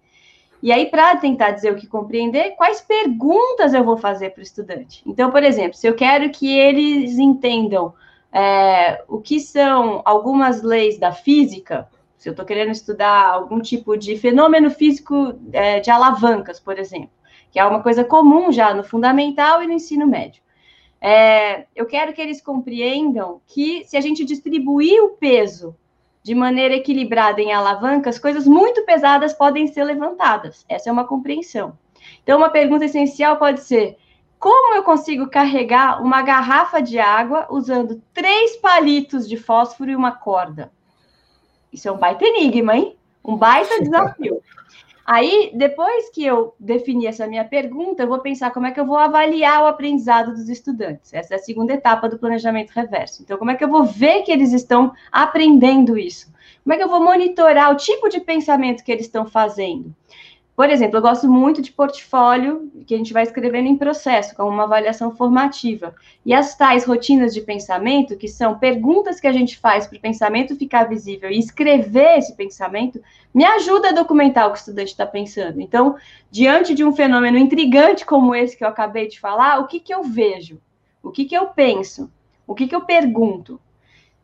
E 0.62 0.70
aí, 0.70 0.86
para 0.86 1.16
tentar 1.16 1.50
dizer 1.50 1.72
o 1.72 1.76
que 1.76 1.88
compreender, 1.88 2.52
quais 2.52 2.80
perguntas 2.80 3.74
eu 3.74 3.82
vou 3.82 3.96
fazer 3.96 4.30
para 4.30 4.42
o 4.42 4.44
estudante? 4.44 5.02
Então, 5.04 5.28
por 5.28 5.42
exemplo, 5.42 5.74
se 5.76 5.88
eu 5.88 5.94
quero 5.94 6.30
que 6.30 6.56
eles 6.56 7.18
entendam 7.18 7.92
é, 8.32 9.02
o 9.08 9.20
que 9.20 9.40
são 9.40 10.02
algumas 10.04 10.62
leis 10.62 10.98
da 10.98 11.10
física, 11.10 11.88
se 12.22 12.28
eu 12.28 12.30
estou 12.30 12.46
querendo 12.46 12.70
estudar 12.70 13.32
algum 13.32 13.60
tipo 13.60 13.96
de 13.96 14.16
fenômeno 14.16 14.70
físico 14.70 15.34
é, 15.52 15.80
de 15.80 15.90
alavancas, 15.90 16.60
por 16.60 16.78
exemplo, 16.78 17.10
que 17.50 17.58
é 17.58 17.64
uma 17.64 17.82
coisa 17.82 18.04
comum 18.04 18.52
já 18.52 18.72
no 18.72 18.84
fundamental 18.84 19.60
e 19.60 19.66
no 19.66 19.72
ensino 19.72 20.06
médio. 20.06 20.40
É, 21.00 21.66
eu 21.74 21.84
quero 21.84 22.12
que 22.12 22.22
eles 22.22 22.40
compreendam 22.40 23.40
que 23.44 23.84
se 23.86 23.96
a 23.96 24.00
gente 24.00 24.24
distribuir 24.24 25.02
o 25.02 25.16
peso 25.16 25.76
de 26.22 26.32
maneira 26.32 26.76
equilibrada 26.76 27.40
em 27.40 27.52
alavancas, 27.52 28.20
coisas 28.20 28.46
muito 28.46 28.84
pesadas 28.84 29.32
podem 29.34 29.66
ser 29.66 29.82
levantadas. 29.82 30.64
Essa 30.68 30.90
é 30.90 30.92
uma 30.92 31.08
compreensão. 31.08 31.76
Então, 32.22 32.38
uma 32.38 32.50
pergunta 32.50 32.84
essencial 32.84 33.36
pode 33.36 33.62
ser: 33.62 33.96
como 34.38 34.76
eu 34.76 34.84
consigo 34.84 35.28
carregar 35.28 36.00
uma 36.00 36.22
garrafa 36.22 36.80
de 36.80 37.00
água 37.00 37.48
usando 37.50 38.00
três 38.14 38.56
palitos 38.58 39.28
de 39.28 39.36
fósforo 39.36 39.90
e 39.90 39.96
uma 39.96 40.12
corda? 40.12 40.70
Isso 41.72 41.88
é 41.88 41.92
um 41.92 41.96
baita 41.96 42.24
enigma, 42.24 42.76
hein? 42.76 42.96
Um 43.24 43.36
baita 43.36 43.80
desafio. 43.82 44.42
Aí, 45.04 45.50
depois 45.54 46.10
que 46.10 46.24
eu 46.24 46.54
definir 46.58 47.08
essa 47.08 47.26
minha 47.26 47.44
pergunta, 47.44 48.04
eu 48.04 48.08
vou 48.08 48.20
pensar 48.20 48.52
como 48.52 48.66
é 48.66 48.70
que 48.70 48.78
eu 48.78 48.86
vou 48.86 48.96
avaliar 48.96 49.62
o 49.62 49.66
aprendizado 49.66 50.32
dos 50.32 50.48
estudantes. 50.48 51.12
Essa 51.12 51.34
é 51.34 51.36
a 51.36 51.40
segunda 51.40 51.72
etapa 51.72 52.08
do 52.08 52.18
planejamento 52.18 52.70
reverso. 52.70 53.22
Então, 53.22 53.36
como 53.36 53.50
é 53.50 53.56
que 53.56 53.64
eu 53.64 53.68
vou 53.68 53.84
ver 53.84 54.22
que 54.22 54.30
eles 54.30 54.52
estão 54.52 54.92
aprendendo 55.10 55.98
isso? 55.98 56.32
Como 56.62 56.72
é 56.72 56.76
que 56.76 56.84
eu 56.84 56.88
vou 56.88 57.02
monitorar 57.02 57.72
o 57.72 57.76
tipo 57.76 58.08
de 58.08 58.20
pensamento 58.20 58.84
que 58.84 58.92
eles 58.92 59.06
estão 59.06 59.26
fazendo? 59.26 59.92
Por 60.62 60.70
exemplo, 60.70 60.98
eu 60.98 61.02
gosto 61.02 61.28
muito 61.28 61.60
de 61.60 61.72
portfólio 61.72 62.70
que 62.86 62.94
a 62.94 62.96
gente 62.96 63.12
vai 63.12 63.24
escrevendo 63.24 63.66
em 63.66 63.76
processo, 63.76 64.32
como 64.36 64.48
uma 64.48 64.62
avaliação 64.62 65.10
formativa. 65.10 65.92
E 66.24 66.32
as 66.32 66.56
tais 66.56 66.84
rotinas 66.84 67.34
de 67.34 67.40
pensamento, 67.40 68.16
que 68.16 68.28
são 68.28 68.56
perguntas 68.56 69.18
que 69.18 69.26
a 69.26 69.32
gente 69.32 69.58
faz 69.58 69.88
para 69.88 69.98
o 69.98 70.00
pensamento 70.00 70.54
ficar 70.54 70.84
visível 70.84 71.28
e 71.28 71.38
escrever 71.40 72.18
esse 72.18 72.36
pensamento, 72.36 73.02
me 73.34 73.44
ajuda 73.44 73.88
a 73.88 73.92
documentar 73.92 74.46
o 74.46 74.52
que 74.52 74.58
o 74.58 74.60
estudante 74.60 74.92
está 74.92 75.04
pensando. 75.04 75.60
Então, 75.60 75.96
diante 76.30 76.74
de 76.74 76.84
um 76.84 76.94
fenômeno 76.94 77.38
intrigante 77.38 78.06
como 78.06 78.32
esse 78.32 78.56
que 78.56 78.62
eu 78.62 78.68
acabei 78.68 79.08
de 79.08 79.18
falar, 79.18 79.58
o 79.58 79.66
que, 79.66 79.80
que 79.80 79.92
eu 79.92 80.04
vejo? 80.04 80.60
O 81.02 81.10
que, 81.10 81.24
que 81.24 81.36
eu 81.36 81.48
penso? 81.48 82.08
O 82.46 82.54
que, 82.54 82.68
que 82.68 82.76
eu 82.76 82.82
pergunto? 82.82 83.60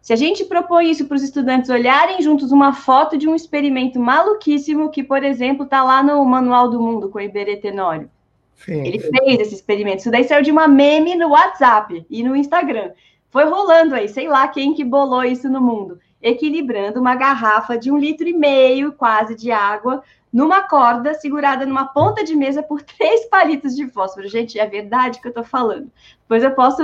Se 0.01 0.13
a 0.13 0.17
gente 0.17 0.45
propõe 0.45 0.91
isso 0.91 1.07
para 1.07 1.17
os 1.17 1.23
estudantes 1.23 1.69
olharem 1.71 2.23
juntos 2.23 2.53
uma 2.53 2.73
foto 2.73 3.19
de 3.19 3.29
um 3.29 3.35
experimento 3.35 3.99
maluquíssimo 4.01 4.91
que, 4.91 5.03
por 5.03 5.23
exemplo, 5.23 5.65
está 5.65 5.83
lá 5.83 6.03
no 6.03 6.25
Manual 6.25 6.71
do 6.71 6.81
Mundo 6.81 7.09
com 7.09 7.19
o 7.19 7.21
Iberê 7.21 7.57
Tenório. 7.57 8.11
Sim. 8.55 8.87
Ele 8.87 8.99
fez 8.99 9.41
esse 9.41 9.55
experimento. 9.55 10.01
Isso 10.01 10.11
daí 10.11 10.25
saiu 10.25 10.43
de 10.43 10.51
uma 10.51 10.67
meme 10.67 11.15
no 11.15 11.29
WhatsApp 11.29 12.05
e 12.09 12.23
no 12.23 12.35
Instagram. 12.35 12.93
Foi 13.31 13.45
rolando 13.45 13.95
aí, 13.95 14.09
sei 14.09 14.29
lá 14.29 14.49
quem 14.49 14.75
que 14.75 14.85
bolou 14.85 15.25
isso 15.25 15.49
no 15.49 15.61
mundo. 15.61 15.99
Equilibrando 16.23 17.01
uma 17.01 17.15
garrafa 17.15 17.79
de 17.79 17.91
um 17.91 17.99
litro 17.99 18.29
e 18.29 18.33
meio, 18.33 18.93
quase, 18.93 19.35
de 19.35 19.51
água, 19.53 20.03
numa 20.33 20.63
corda 20.63 21.15
segurada 21.15 21.65
numa 21.65 21.87
ponta 21.87 22.23
de 22.25 22.35
mesa 22.35 22.63
por 22.63 22.83
três 22.99 23.27
palitos 23.27 23.75
de 23.75 23.87
fósforo. 23.89 24.29
Gente, 24.29 24.59
é 24.59 24.67
verdade 24.67 25.21
que 25.21 25.27
eu 25.27 25.31
estou 25.31 25.45
falando. 25.45 25.91
Depois 26.23 26.43
eu 26.43 26.51
posso 26.53 26.83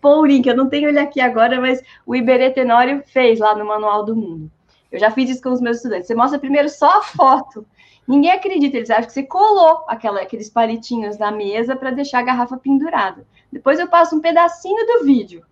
pôr 0.00 0.18
o 0.18 0.26
link, 0.26 0.46
eu 0.46 0.56
não 0.56 0.68
tenho 0.68 0.88
ele 0.88 0.98
aqui 0.98 1.20
agora, 1.20 1.60
mas 1.60 1.82
o 2.06 2.14
Iberê 2.14 2.50
Tenório 2.50 3.02
fez 3.06 3.38
lá 3.38 3.54
no 3.54 3.64
Manual 3.64 4.04
do 4.04 4.14
Mundo. 4.14 4.50
Eu 4.90 5.00
já 5.00 5.10
fiz 5.10 5.28
isso 5.28 5.42
com 5.42 5.50
os 5.50 5.60
meus 5.60 5.78
estudantes. 5.78 6.06
Você 6.06 6.14
mostra 6.14 6.38
primeiro 6.38 6.68
só 6.68 6.98
a 6.98 7.02
foto. 7.02 7.66
Ninguém 8.06 8.30
acredita, 8.30 8.76
eles 8.76 8.90
acham 8.90 9.06
que 9.06 9.12
você 9.12 9.22
colou 9.22 9.82
aquela, 9.88 10.20
aqueles 10.20 10.50
palitinhos 10.50 11.18
na 11.18 11.30
mesa 11.30 11.74
para 11.74 11.90
deixar 11.90 12.18
a 12.18 12.22
garrafa 12.22 12.56
pendurada. 12.56 13.26
Depois 13.50 13.80
eu 13.80 13.88
passo 13.88 14.14
um 14.14 14.20
pedacinho 14.20 14.86
do 14.86 15.04
vídeo. 15.04 15.42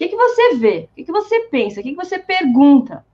Que, 0.00 0.08
que 0.08 0.16
você 0.16 0.54
vê? 0.54 0.88
O 0.90 0.94
que, 0.96 1.04
que 1.04 1.12
você 1.12 1.40
pensa? 1.40 1.78
O 1.78 1.82
que, 1.82 1.90
que 1.90 1.96
você 1.96 2.18
pergunta? 2.18 3.04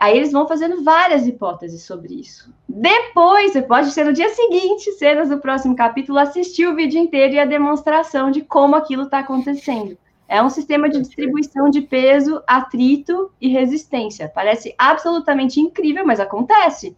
Aí 0.00 0.16
eles 0.16 0.30
vão 0.30 0.46
fazendo 0.46 0.84
várias 0.84 1.26
hipóteses 1.26 1.82
sobre 1.82 2.14
isso. 2.14 2.54
Depois, 2.68 3.52
você 3.52 3.60
pode 3.60 3.90
ser 3.90 4.04
no 4.04 4.12
dia 4.12 4.28
seguinte, 4.28 4.92
cenas 4.92 5.28
do 5.28 5.38
próximo 5.38 5.74
capítulo, 5.74 6.20
assistir 6.20 6.68
o 6.68 6.74
vídeo 6.76 7.00
inteiro 7.00 7.34
e 7.34 7.40
a 7.40 7.44
demonstração 7.44 8.30
de 8.30 8.42
como 8.42 8.76
aquilo 8.76 9.02
está 9.02 9.18
acontecendo. 9.18 9.98
É 10.28 10.40
um 10.40 10.48
sistema 10.48 10.88
de 10.88 11.00
distribuição 11.00 11.68
de 11.68 11.80
peso, 11.80 12.40
atrito 12.46 13.32
e 13.40 13.48
resistência. 13.48 14.30
Parece 14.32 14.72
absolutamente 14.78 15.60
incrível, 15.60 16.06
mas 16.06 16.20
acontece. 16.20 16.96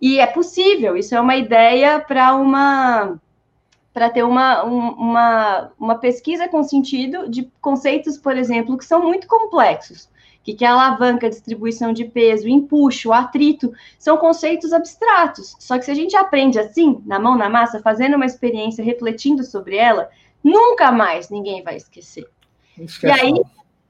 E 0.00 0.18
é 0.18 0.26
possível, 0.26 0.96
isso 0.96 1.14
é 1.14 1.20
uma 1.20 1.36
ideia 1.36 2.00
para 2.00 2.34
uma 2.34 3.16
para 3.96 4.10
ter 4.10 4.22
uma, 4.22 4.62
um, 4.62 4.90
uma, 4.90 5.72
uma 5.80 5.94
pesquisa 5.94 6.46
com 6.46 6.62
sentido 6.62 7.30
de 7.30 7.50
conceitos, 7.62 8.18
por 8.18 8.36
exemplo, 8.36 8.76
que 8.76 8.84
são 8.84 9.02
muito 9.02 9.26
complexos 9.26 10.10
que, 10.44 10.52
que 10.52 10.66
é 10.66 10.68
alavanca, 10.68 11.30
distribuição 11.30 11.94
de 11.94 12.04
peso, 12.04 12.46
empuxo, 12.46 13.10
atrito, 13.10 13.72
são 13.98 14.18
conceitos 14.18 14.70
abstratos. 14.74 15.56
Só 15.58 15.78
que 15.78 15.86
se 15.86 15.90
a 15.90 15.94
gente 15.94 16.14
aprende 16.14 16.58
assim, 16.58 17.02
na 17.06 17.18
mão 17.18 17.38
na 17.38 17.48
massa, 17.48 17.80
fazendo 17.80 18.16
uma 18.16 18.26
experiência, 18.26 18.84
refletindo 18.84 19.42
sobre 19.42 19.76
ela, 19.76 20.10
nunca 20.44 20.92
mais 20.92 21.30
ninguém 21.30 21.64
vai 21.64 21.76
esquecer. 21.76 22.28
Esquece. 22.78 23.06
E 23.06 23.10
aí, 23.10 23.42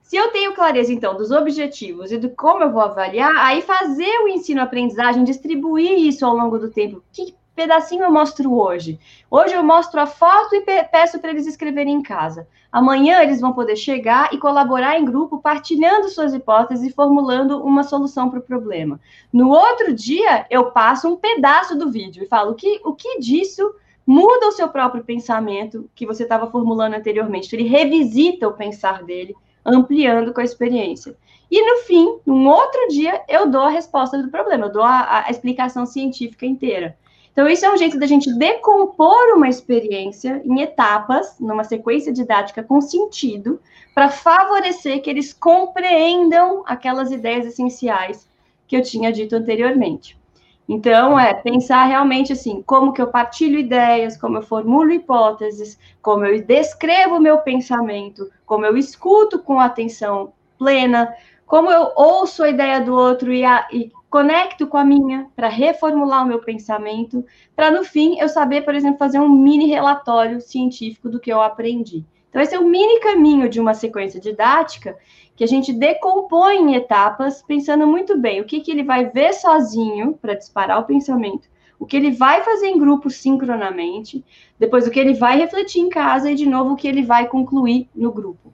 se 0.04 0.16
eu 0.16 0.28
tenho 0.28 0.54
clareza, 0.54 0.92
então, 0.92 1.16
dos 1.16 1.32
objetivos 1.32 2.12
e 2.12 2.16
do 2.16 2.30
como 2.30 2.62
eu 2.62 2.70
vou 2.70 2.80
avaliar, 2.80 3.36
aí 3.38 3.60
fazer 3.60 4.20
o 4.22 4.28
ensino-aprendizagem, 4.28 5.24
distribuir 5.24 5.98
isso 5.98 6.24
ao 6.24 6.34
longo 6.34 6.60
do 6.60 6.70
tempo. 6.70 7.02
Que 7.12 7.34
pedacinho 7.56 8.04
eu 8.04 8.12
mostro 8.12 8.54
hoje? 8.54 9.00
Hoje 9.30 9.54
eu 9.54 9.64
mostro 9.64 9.98
a 9.98 10.06
foto 10.06 10.54
e 10.54 10.60
peço 10.60 11.18
para 11.18 11.30
eles 11.30 11.46
escreverem 11.46 11.94
em 11.94 12.02
casa. 12.02 12.46
Amanhã 12.70 13.22
eles 13.22 13.40
vão 13.40 13.54
poder 13.54 13.74
chegar 13.74 14.32
e 14.32 14.38
colaborar 14.38 14.98
em 14.98 15.04
grupo, 15.04 15.40
partilhando 15.40 16.10
suas 16.10 16.34
hipóteses 16.34 16.90
e 16.90 16.94
formulando 16.94 17.64
uma 17.64 17.82
solução 17.82 18.28
para 18.28 18.38
o 18.38 18.42
problema. 18.42 19.00
No 19.32 19.48
outro 19.48 19.94
dia, 19.94 20.46
eu 20.50 20.70
passo 20.70 21.08
um 21.08 21.16
pedaço 21.16 21.76
do 21.76 21.90
vídeo 21.90 22.22
e 22.22 22.28
falo 22.28 22.54
que, 22.54 22.80
o 22.84 22.92
que 22.92 23.18
disso 23.18 23.74
muda 24.06 24.48
o 24.48 24.52
seu 24.52 24.68
próprio 24.68 25.02
pensamento 25.02 25.90
que 25.94 26.06
você 26.06 26.24
estava 26.24 26.50
formulando 26.50 26.94
anteriormente. 26.94 27.56
Ele 27.56 27.66
revisita 27.66 28.46
o 28.46 28.52
pensar 28.52 29.02
dele, 29.02 29.34
ampliando 29.64 30.32
com 30.32 30.40
a 30.40 30.44
experiência. 30.44 31.16
E 31.50 31.64
no 31.64 31.82
fim, 31.84 32.18
num 32.26 32.46
outro 32.48 32.88
dia, 32.88 33.22
eu 33.28 33.48
dou 33.48 33.62
a 33.62 33.70
resposta 33.70 34.20
do 34.20 34.30
problema, 34.30 34.66
eu 34.66 34.72
dou 34.72 34.82
a, 34.82 35.24
a 35.26 35.30
explicação 35.30 35.86
científica 35.86 36.44
inteira. 36.44 36.96
Então, 37.36 37.46
isso 37.46 37.66
é 37.66 37.70
um 37.70 37.76
jeito 37.76 37.98
da 37.98 38.06
gente 38.06 38.32
decompor 38.32 39.36
uma 39.36 39.46
experiência 39.46 40.40
em 40.42 40.62
etapas, 40.62 41.38
numa 41.38 41.64
sequência 41.64 42.10
didática 42.10 42.62
com 42.62 42.80
sentido, 42.80 43.60
para 43.94 44.08
favorecer 44.08 45.02
que 45.02 45.10
eles 45.10 45.34
compreendam 45.34 46.62
aquelas 46.66 47.12
ideias 47.12 47.44
essenciais 47.44 48.26
que 48.66 48.74
eu 48.74 48.82
tinha 48.82 49.12
dito 49.12 49.36
anteriormente. 49.36 50.18
Então, 50.66 51.20
é 51.20 51.34
pensar 51.34 51.84
realmente 51.84 52.32
assim, 52.32 52.62
como 52.62 52.94
que 52.94 53.02
eu 53.02 53.08
partilho 53.08 53.58
ideias, 53.58 54.16
como 54.16 54.38
eu 54.38 54.42
formulo 54.42 54.90
hipóteses, 54.90 55.78
como 56.00 56.24
eu 56.24 56.42
descrevo 56.42 57.16
o 57.16 57.20
meu 57.20 57.36
pensamento, 57.40 58.30
como 58.46 58.64
eu 58.64 58.78
escuto 58.78 59.40
com 59.40 59.60
atenção 59.60 60.32
plena, 60.58 61.14
como 61.46 61.70
eu 61.70 61.92
ouço 61.96 62.42
a 62.42 62.48
ideia 62.48 62.80
do 62.80 62.94
outro 62.94 63.30
e, 63.30 63.44
a, 63.44 63.68
e 63.70 63.92
conecto 64.10 64.66
com 64.66 64.76
a 64.76 64.84
minha 64.84 65.26
para 65.34 65.48
reformular 65.48 66.24
o 66.24 66.28
meu 66.28 66.40
pensamento, 66.40 67.24
para 67.54 67.70
no 67.70 67.84
fim 67.84 68.18
eu 68.18 68.28
saber, 68.28 68.62
por 68.64 68.74
exemplo, 68.74 68.98
fazer 68.98 69.18
um 69.18 69.28
mini 69.28 69.66
relatório 69.66 70.40
científico 70.40 71.08
do 71.08 71.20
que 71.20 71.32
eu 71.32 71.40
aprendi. 71.40 72.04
Então, 72.28 72.42
esse 72.42 72.54
é 72.54 72.58
o 72.58 72.68
mini 72.68 73.00
caminho 73.00 73.48
de 73.48 73.58
uma 73.58 73.74
sequência 73.74 74.20
didática 74.20 74.96
que 75.34 75.44
a 75.44 75.46
gente 75.46 75.72
decompõe 75.72 76.56
em 76.56 76.74
etapas, 76.74 77.42
pensando 77.42 77.86
muito 77.86 78.18
bem 78.18 78.40
o 78.40 78.44
que, 78.44 78.60
que 78.60 78.70
ele 78.70 78.82
vai 78.82 79.10
ver 79.10 79.32
sozinho 79.34 80.18
para 80.20 80.34
disparar 80.34 80.80
o 80.80 80.84
pensamento, 80.84 81.48
o 81.78 81.84
que 81.84 81.96
ele 81.96 82.10
vai 82.10 82.42
fazer 82.42 82.68
em 82.68 82.78
grupo 82.78 83.10
sincronamente, 83.10 84.24
depois 84.58 84.86
o 84.86 84.90
que 84.90 84.98
ele 84.98 85.14
vai 85.14 85.38
refletir 85.38 85.80
em 85.80 85.90
casa 85.90 86.30
e, 86.30 86.34
de 86.34 86.46
novo, 86.46 86.72
o 86.72 86.76
que 86.76 86.88
ele 86.88 87.02
vai 87.02 87.28
concluir 87.28 87.88
no 87.94 88.10
grupo. 88.12 88.52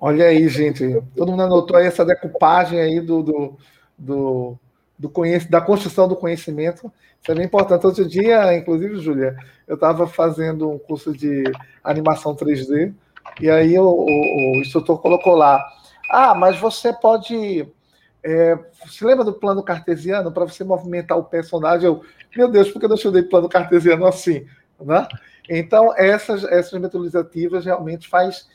Olha 0.00 0.26
aí, 0.26 0.48
gente. 0.48 1.00
Todo 1.16 1.30
mundo 1.30 1.44
anotou 1.44 1.76
aí 1.76 1.86
essa 1.86 2.04
decupagem 2.04 2.80
aí 2.80 3.00
do, 3.00 3.22
do, 3.22 3.56
do, 4.02 4.58
do 4.98 5.12
da 5.48 5.60
construção 5.60 6.08
do 6.08 6.16
conhecimento. 6.16 6.92
Isso 7.20 7.30
é 7.30 7.34
bem 7.34 7.46
importante. 7.46 7.86
Outro 7.86 8.06
dia, 8.06 8.56
inclusive, 8.56 8.98
Júlia, 8.98 9.36
eu 9.66 9.76
estava 9.76 10.06
fazendo 10.06 10.68
um 10.68 10.78
curso 10.78 11.12
de 11.12 11.44
animação 11.84 12.34
3D, 12.34 12.92
e 13.40 13.48
aí 13.48 13.78
o, 13.78 13.84
o, 13.84 14.56
o 14.56 14.60
instrutor 14.60 14.98
colocou 14.98 15.34
lá: 15.34 15.64
Ah, 16.10 16.34
mas 16.34 16.58
você 16.58 16.92
pode 16.92 17.66
É, 18.24 18.56
se 18.86 19.04
lembra 19.04 19.24
do 19.24 19.32
plano 19.32 19.62
cartesiano? 19.62 20.32
Para 20.32 20.44
você 20.44 20.62
movimentar 20.64 21.18
o 21.18 21.24
personagem, 21.24 21.86
eu, 21.86 22.02
meu 22.36 22.48
Deus, 22.48 22.70
por 22.70 22.78
que 22.78 22.86
eu 22.86 22.90
não 22.90 22.96
chamei 22.96 23.22
plano 23.22 23.48
cartesiano 23.48 24.06
assim? 24.06 24.46
Né? 24.80 25.06
Então, 25.48 25.92
essas, 25.96 26.44
essas 26.44 26.80
metodologias 26.80 27.64
realmente 27.64 28.08
faz 28.08 28.48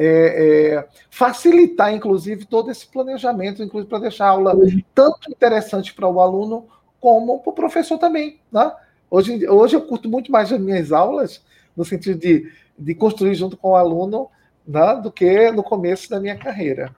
é, 0.00 0.76
é, 0.76 0.88
facilitar, 1.10 1.92
inclusive, 1.92 2.44
todo 2.44 2.70
esse 2.70 2.86
planejamento, 2.86 3.64
inclusive 3.64 3.90
para 3.90 3.98
deixar 3.98 4.26
a 4.26 4.30
aula 4.30 4.56
tanto 4.94 5.28
interessante 5.28 5.92
para 5.92 6.08
o 6.08 6.20
aluno 6.20 6.68
como 7.00 7.40
para 7.40 7.50
o 7.50 7.54
professor 7.54 7.98
também. 7.98 8.38
Né? 8.52 8.70
Hoje, 9.10 9.48
hoje 9.48 9.74
eu 9.74 9.82
curto 9.82 10.08
muito 10.08 10.30
mais 10.30 10.52
as 10.52 10.60
minhas 10.60 10.92
aulas, 10.92 11.44
no 11.76 11.84
sentido 11.84 12.16
de, 12.16 12.48
de 12.78 12.94
construir 12.94 13.34
junto 13.34 13.56
com 13.56 13.70
o 13.70 13.76
aluno, 13.76 14.30
né, 14.64 15.00
do 15.02 15.10
que 15.10 15.50
no 15.50 15.64
começo 15.64 16.08
da 16.08 16.20
minha 16.20 16.38
carreira. 16.38 16.94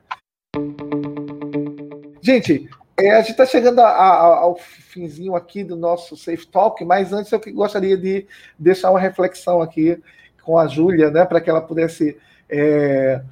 Gente, 2.21 2.69
é, 2.99 3.13
a 3.13 3.21
gente 3.21 3.31
está 3.31 3.47
chegando 3.47 3.79
a, 3.79 3.89
a, 3.89 4.39
ao 4.41 4.57
finzinho 4.57 5.35
aqui 5.35 5.65
do 5.65 5.75
nosso 5.75 6.19
Safe 6.19 6.47
Talk, 6.47 6.85
mas 6.85 7.15
antes 7.15 7.33
eu 7.33 7.41
gostaria 7.55 7.97
de 7.97 8.27
deixar 8.59 8.91
uma 8.91 9.01
reflexão 9.01 9.63
aqui 9.63 9.99
com 10.43 10.59
a 10.59 10.67
Júlia, 10.67 11.11
né, 11.11 11.25
para 11.25 11.41
que 11.41 11.49
ela 11.49 11.63
pudesse 11.63 12.19
é, 12.51 13.23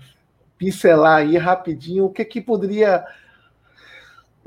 pincelar 0.56 1.18
aí 1.18 1.36
rapidinho 1.36 2.06
o 2.06 2.10
que, 2.10 2.24
que 2.24 2.40
poderia. 2.40 3.04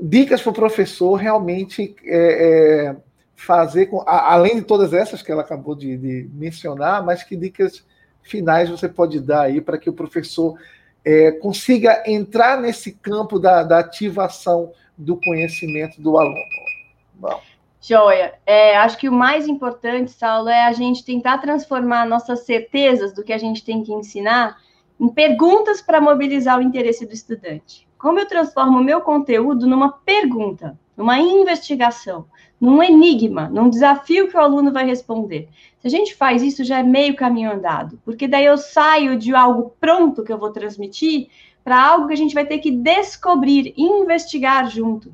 Dicas 0.00 0.42
para 0.42 0.50
o 0.50 0.54
professor 0.54 1.14
realmente 1.14 1.94
é, 2.04 2.88
é, 2.88 2.96
fazer, 3.36 3.86
com, 3.86 4.00
a, 4.00 4.32
além 4.32 4.56
de 4.56 4.62
todas 4.62 4.92
essas 4.92 5.22
que 5.22 5.30
ela 5.30 5.42
acabou 5.42 5.76
de, 5.76 5.96
de, 5.96 6.30
mencionar, 6.32 7.04
mas 7.04 7.22
que 7.22 7.36
dicas 7.36 7.84
finais 8.22 8.68
você 8.68 8.88
pode 8.88 9.20
dar 9.20 9.42
aí 9.42 9.60
para 9.60 9.78
que 9.78 9.88
o 9.88 9.92
professor 9.92 10.58
é, 11.04 11.32
consiga 11.32 12.02
entrar 12.06 12.60
nesse 12.60 12.92
campo 12.92 13.38
da, 13.38 13.62
da 13.62 13.78
ativação 13.78 14.72
do 14.96 15.16
conhecimento 15.16 16.00
do 16.00 16.18
aluno. 16.18 16.40
Bom. 17.14 17.40
Joia. 17.84 18.34
É, 18.46 18.76
acho 18.76 18.96
que 18.96 19.08
o 19.08 19.12
mais 19.12 19.48
importante, 19.48 20.12
Saulo, 20.12 20.48
é 20.48 20.66
a 20.66 20.72
gente 20.72 21.04
tentar 21.04 21.38
transformar 21.38 22.06
nossas 22.06 22.46
certezas 22.46 23.12
do 23.12 23.24
que 23.24 23.32
a 23.32 23.38
gente 23.38 23.64
tem 23.64 23.82
que 23.82 23.92
ensinar 23.92 24.56
em 25.00 25.08
perguntas 25.08 25.82
para 25.82 26.00
mobilizar 26.00 26.60
o 26.60 26.62
interesse 26.62 27.04
do 27.04 27.12
estudante. 27.12 27.88
Como 27.98 28.20
eu 28.20 28.28
transformo 28.28 28.78
o 28.78 28.84
meu 28.84 29.00
conteúdo 29.00 29.66
numa 29.66 29.90
pergunta, 29.90 30.78
numa 30.96 31.18
investigação, 31.18 32.26
num 32.60 32.80
enigma, 32.80 33.48
num 33.48 33.68
desafio 33.68 34.28
que 34.28 34.36
o 34.36 34.40
aluno 34.40 34.72
vai 34.72 34.86
responder. 34.86 35.48
Se 35.80 35.88
a 35.88 35.90
gente 35.90 36.14
faz 36.14 36.40
isso, 36.40 36.62
já 36.62 36.78
é 36.78 36.82
meio 36.84 37.16
caminho 37.16 37.50
andado, 37.50 37.98
porque 38.04 38.28
daí 38.28 38.44
eu 38.44 38.56
saio 38.56 39.18
de 39.18 39.34
algo 39.34 39.74
pronto 39.80 40.22
que 40.22 40.32
eu 40.32 40.38
vou 40.38 40.52
transmitir 40.52 41.30
para 41.64 41.84
algo 41.84 42.06
que 42.06 42.12
a 42.12 42.16
gente 42.16 42.34
vai 42.34 42.46
ter 42.46 42.58
que 42.58 42.70
descobrir, 42.70 43.74
investigar 43.76 44.70
junto. 44.70 45.12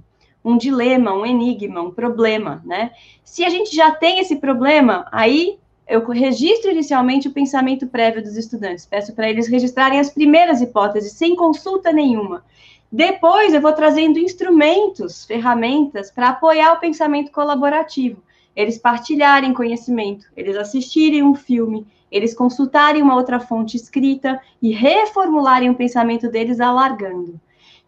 Um 0.49 0.57
dilema, 0.57 1.13
um 1.13 1.27
enigma, 1.27 1.83
um 1.83 1.91
problema, 1.91 2.63
né? 2.65 2.93
Se 3.23 3.45
a 3.45 3.51
gente 3.51 3.77
já 3.77 3.91
tem 3.91 4.19
esse 4.19 4.37
problema, 4.37 5.07
aí 5.13 5.59
eu 5.87 6.03
registro 6.07 6.71
inicialmente 6.71 7.29
o 7.29 7.33
pensamento 7.33 7.87
prévio 7.87 8.23
dos 8.23 8.37
estudantes. 8.37 8.87
Peço 8.87 9.15
para 9.15 9.29
eles 9.29 9.47
registrarem 9.47 10.01
as 10.01 10.11
primeiras 10.11 10.63
hipóteses, 10.63 11.13
sem 11.13 11.37
consulta 11.37 11.93
nenhuma. 11.93 12.45
Depois, 12.91 13.53
eu 13.53 13.61
vou 13.61 13.73
trazendo 13.75 14.19
instrumentos, 14.19 15.27
ferramentas 15.27 16.11
para 16.11 16.31
apoiar 16.31 16.73
o 16.73 16.81
pensamento 16.81 17.31
colaborativo. 17.31 18.23
Eles 18.57 18.79
partilharem 18.79 19.53
conhecimento, 19.53 20.27
eles 20.35 20.57
assistirem 20.57 21.23
um 21.23 21.35
filme, 21.35 21.87
eles 22.11 22.35
consultarem 22.35 23.03
uma 23.03 23.15
outra 23.15 23.39
fonte 23.39 23.77
escrita 23.77 24.41
e 24.63 24.73
reformularem 24.73 25.69
o 25.69 25.75
pensamento 25.75 26.31
deles 26.31 26.59
alargando. 26.59 27.39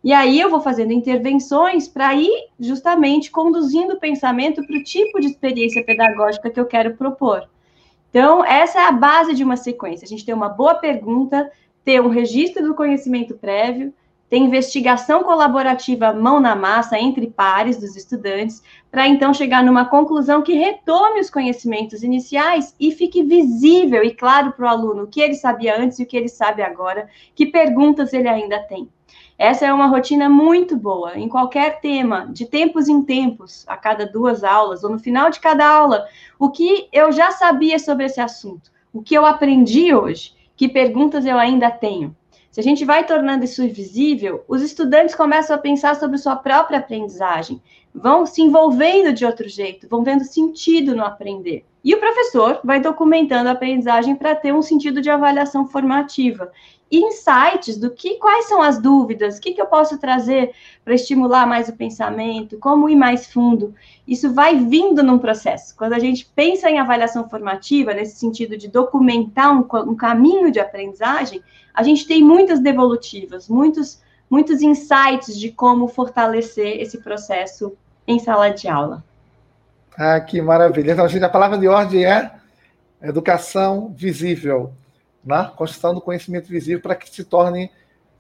E 0.03 0.13
aí 0.13 0.41
eu 0.41 0.49
vou 0.49 0.61
fazendo 0.61 0.93
intervenções 0.93 1.87
para 1.87 2.15
ir 2.15 2.49
justamente 2.59 3.31
conduzindo 3.31 3.95
o 3.95 4.01
pensamento 4.01 4.67
para 4.67 4.77
o 4.77 4.83
tipo 4.83 5.21
de 5.21 5.27
experiência 5.27 5.85
pedagógica 5.85 6.51
que 6.51 6.59
eu 6.59 6.65
quero 6.65 6.97
propor. 6.97 7.49
Então, 8.09 8.45
essa 8.45 8.81
é 8.81 8.83
a 8.87 8.93
base 8.93 9.35
de 9.35 9.45
uma 9.45 9.57
sequência. 9.57 10.05
A 10.05 10.09
gente 10.09 10.25
tem 10.25 10.35
uma 10.35 10.49
boa 10.49 10.75
pergunta, 10.75 11.51
ter 11.85 12.01
um 12.01 12.09
registro 12.09 12.65
do 12.65 12.75
conhecimento 12.75 13.35
prévio, 13.35 13.93
ter 14.31 14.39
investigação 14.39 15.23
colaborativa 15.23 16.13
mão 16.13 16.41
na 16.41 16.55
massa 16.55 16.99
entre 16.99 17.27
pares 17.27 17.79
dos 17.79 17.97
estudantes, 17.97 18.63
para 18.91 19.07
então 19.07 19.35
chegar 19.35 19.63
numa 19.63 19.85
conclusão 19.85 20.41
que 20.41 20.55
retome 20.55 21.21
os 21.21 21.29
conhecimentos 21.29 22.03
iniciais 22.03 22.75
e 22.79 22.93
fique 22.93 23.23
visível 23.23 24.05
e 24.05 24.15
claro 24.15 24.53
para 24.53 24.65
o 24.65 24.69
aluno 24.69 25.03
o 25.03 25.07
que 25.09 25.21
ele 25.21 25.35
sabia 25.35 25.79
antes 25.79 25.99
e 25.99 26.05
o 26.05 26.07
que 26.07 26.17
ele 26.17 26.29
sabe 26.29 26.63
agora, 26.63 27.09
que 27.35 27.47
perguntas 27.47 28.13
ele 28.13 28.29
ainda 28.29 28.61
tem. 28.61 28.89
Essa 29.41 29.65
é 29.65 29.73
uma 29.73 29.87
rotina 29.87 30.29
muito 30.29 30.77
boa, 30.77 31.19
em 31.19 31.27
qualquer 31.27 31.81
tema, 31.81 32.29
de 32.31 32.45
tempos 32.45 32.89
em 32.89 33.01
tempos, 33.01 33.65
a 33.67 33.75
cada 33.75 34.05
duas 34.05 34.45
aulas, 34.45 34.85
ou 34.85 34.91
no 34.91 34.99
final 34.99 35.31
de 35.31 35.41
cada 35.41 35.67
aula, 35.67 36.07
o 36.39 36.51
que 36.51 36.91
eu 36.93 37.11
já 37.11 37.31
sabia 37.31 37.79
sobre 37.79 38.05
esse 38.05 38.21
assunto, 38.21 38.71
o 38.93 39.01
que 39.01 39.15
eu 39.15 39.25
aprendi 39.25 39.95
hoje, 39.95 40.35
que 40.55 40.69
perguntas 40.69 41.25
eu 41.25 41.39
ainda 41.39 41.71
tenho. 41.71 42.15
Se 42.51 42.61
a 42.61 42.63
gente 42.63 42.85
vai 42.85 43.07
tornando 43.07 43.43
isso 43.43 43.67
visível, 43.67 44.45
os 44.47 44.61
estudantes 44.61 45.15
começam 45.15 45.57
a 45.57 45.59
pensar 45.59 45.97
sobre 45.97 46.19
sua 46.19 46.37
própria 46.37 46.79
aprendizagem, 46.79 47.63
vão 47.95 48.25
se 48.27 48.43
envolvendo 48.43 49.13
de 49.13 49.25
outro 49.25 49.49
jeito, 49.49 49.89
vão 49.89 50.03
vendo 50.03 50.25
sentido 50.25 50.95
no 50.95 51.05
aprender. 51.05 51.65
E 51.83 51.95
o 51.95 52.01
professor 52.01 52.61
vai 52.63 52.81
documentando 52.81 53.49
a 53.49 53.53
aprendizagem 53.53 54.15
para 54.15 54.35
ter 54.35 54.53
um 54.53 54.63
sentido 54.63 55.01
de 55.01 55.11
avaliação 55.11 55.67
formativa 55.67 56.51
insights 56.91 57.77
do 57.79 57.91
que 57.91 58.17
quais 58.17 58.47
são 58.47 58.61
as 58.61 58.81
dúvidas, 58.81 59.39
o 59.39 59.41
que, 59.41 59.53
que 59.53 59.63
eu 59.63 59.67
posso 59.67 59.99
trazer 59.99 60.53
para 60.85 60.95
estimular 60.95 61.47
mais 61.47 61.69
o 61.69 61.77
pensamento, 61.77 62.59
como 62.59 62.89
ir 62.89 62.97
mais 62.97 63.33
fundo. 63.33 63.75
Isso 64.07 64.33
vai 64.33 64.57
vindo 64.57 65.03
num 65.03 65.19
processo. 65.19 65.77
Quando 65.77 65.93
a 65.93 65.99
gente 65.99 66.27
pensa 66.35 66.69
em 66.69 66.79
avaliação 66.79 67.29
formativa, 67.29 67.95
nesse 67.95 68.17
sentido 68.17 68.57
de 68.57 68.67
documentar 68.67 69.55
um, 69.55 69.65
um 69.89 69.95
caminho 69.95 70.51
de 70.51 70.59
aprendizagem, 70.59 71.43
a 71.73 71.83
gente 71.85 72.07
tem 72.07 72.25
muitas 72.25 72.59
devolutivas, 72.59 73.49
muitos, 73.49 74.03
muitos 74.31 74.63
insights 74.63 75.39
de 75.39 75.51
como 75.51 75.89
fortalecer 75.89 76.81
esse 76.81 76.99
processo 76.99 77.77
em 78.07 78.19
sala 78.21 78.51
de 78.51 78.69
aula. 78.69 79.05
Ah, 79.99 80.21
que 80.21 80.41
maravilha. 80.41 80.93
Então, 80.93 81.09
gente, 81.09 81.25
a 81.25 81.29
palavra 81.29 81.59
de 81.59 81.67
ordem 81.67 82.07
é 82.07 82.31
educação 83.03 83.93
visível 83.97 84.73
na 85.25 85.47
construção 85.47 85.95
do 85.95 86.01
conhecimento 86.01 86.49
visível 86.49 86.81
para 86.81 86.95
que 86.95 87.11
se 87.11 87.25
torne 87.25 87.71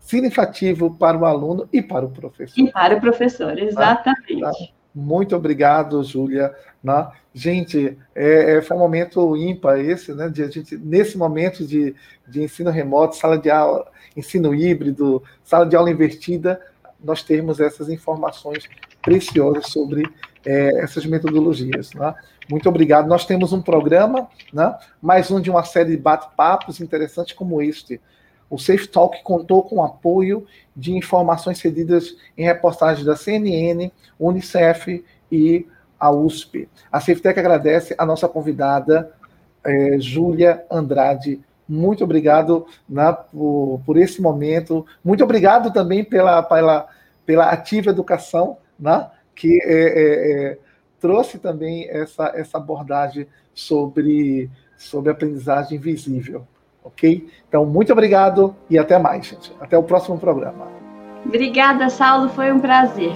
significativo 0.01 0.95
para 0.97 1.17
o 1.17 1.25
aluno 1.25 1.69
e 1.73 1.81
para 1.81 2.05
o 2.05 2.11
professor. 2.11 2.59
E 2.59 2.71
para 2.71 2.97
o 2.97 3.01
professor, 3.01 3.59
exatamente. 3.59 4.41
Tá? 4.41 4.51
Tá? 4.51 4.80
Muito 4.95 5.37
obrigado, 5.37 6.03
Júlia. 6.03 6.55
Né? 6.83 7.09
Gente, 7.33 7.97
é, 8.15 8.57
é, 8.57 8.63
foi 8.63 8.77
um 8.77 8.81
momento 8.81 9.37
ímpar 9.37 9.79
esse, 9.79 10.13
né? 10.13 10.29
De 10.29 10.43
a 10.43 10.49
gente, 10.49 10.77
nesse 10.77 11.17
momento 11.17 11.65
de, 11.65 11.95
de 12.27 12.43
ensino 12.43 12.71
remoto, 12.71 13.17
sala 13.17 13.39
de 13.39 13.51
aula, 13.51 13.87
ensino 14.17 14.55
híbrido, 14.55 15.23
sala 15.45 15.65
de 15.65 15.77
aula 15.77 15.91
invertida, 15.91 16.61
nós 17.03 17.23
temos 17.23 17.61
essas 17.61 17.89
informações 17.89 18.69
preciosas 19.01 19.67
sobre 19.67 20.09
é, 20.45 20.83
essas 20.83 21.07
metodologias. 21.07 21.93
Né? 21.95 22.15
Muito 22.51 22.69
obrigado. 22.69 23.07
Nós 23.07 23.25
temos 23.25 23.53
um 23.53 23.63
programa, 23.63 24.29
né? 24.53 24.77
mais 25.01 25.31
um 25.31 25.41
de 25.41 25.51
uma 25.51 25.63
série 25.63 25.91
de 25.91 25.97
bate-papos 25.97 26.81
interessantes 26.81 27.35
como 27.35 27.63
este. 27.63 28.01
O 28.51 28.59
Safe 28.59 28.89
Talk 28.89 29.23
contou 29.23 29.63
com 29.63 29.77
o 29.77 29.83
apoio 29.85 30.45
de 30.75 30.93
informações 30.93 31.59
cedidas 31.59 32.17
em 32.37 32.45
reportagens 32.45 33.07
da 33.07 33.15
CNN, 33.15 33.93
Unicef 34.19 35.05
e 35.31 35.67
a 35.99 36.11
USP. 36.11 36.69
A 36.91 36.99
SafeTech 36.99 37.39
agradece 37.39 37.95
a 37.97 38.05
nossa 38.05 38.27
convidada, 38.27 39.13
é, 39.65 39.99
Júlia 40.01 40.65
Andrade. 40.71 41.41
Muito 41.69 42.03
obrigado 42.03 42.67
né, 42.89 43.17
por, 43.31 43.81
por 43.87 43.97
esse 43.97 44.21
momento. 44.21 44.85
Muito 45.05 45.23
obrigado 45.23 45.73
também 45.73 46.03
pela, 46.03 46.43
pela, 46.43 46.89
pela 47.25 47.51
ativa 47.51 47.91
educação, 47.91 48.57
né, 48.79 49.09
que 49.35 49.61
é, 49.63 49.75
é, 49.75 50.51
é 50.53 50.59
trouxe 50.99 51.39
também 51.39 51.89
essa, 51.89 52.33
essa 52.35 52.59
abordagem 52.59 53.27
sobre, 53.55 54.51
sobre 54.77 55.11
aprendizagem 55.11 55.79
visível. 55.79 56.47
Ok? 56.83 57.29
Então, 57.49 57.65
muito 57.67 57.93
obrigado 57.93 58.55
e 58.69 58.79
até 58.79 58.99
mais, 58.99 59.27
gente. 59.27 59.53
Até 59.61 59.77
o 59.77 59.83
próximo 59.83 60.19
programa. 60.19 60.69
Obrigada, 61.25 61.89
Saulo. 61.91 62.29
Foi 62.31 62.51
um 62.53 62.61
prazer. 62.61 63.13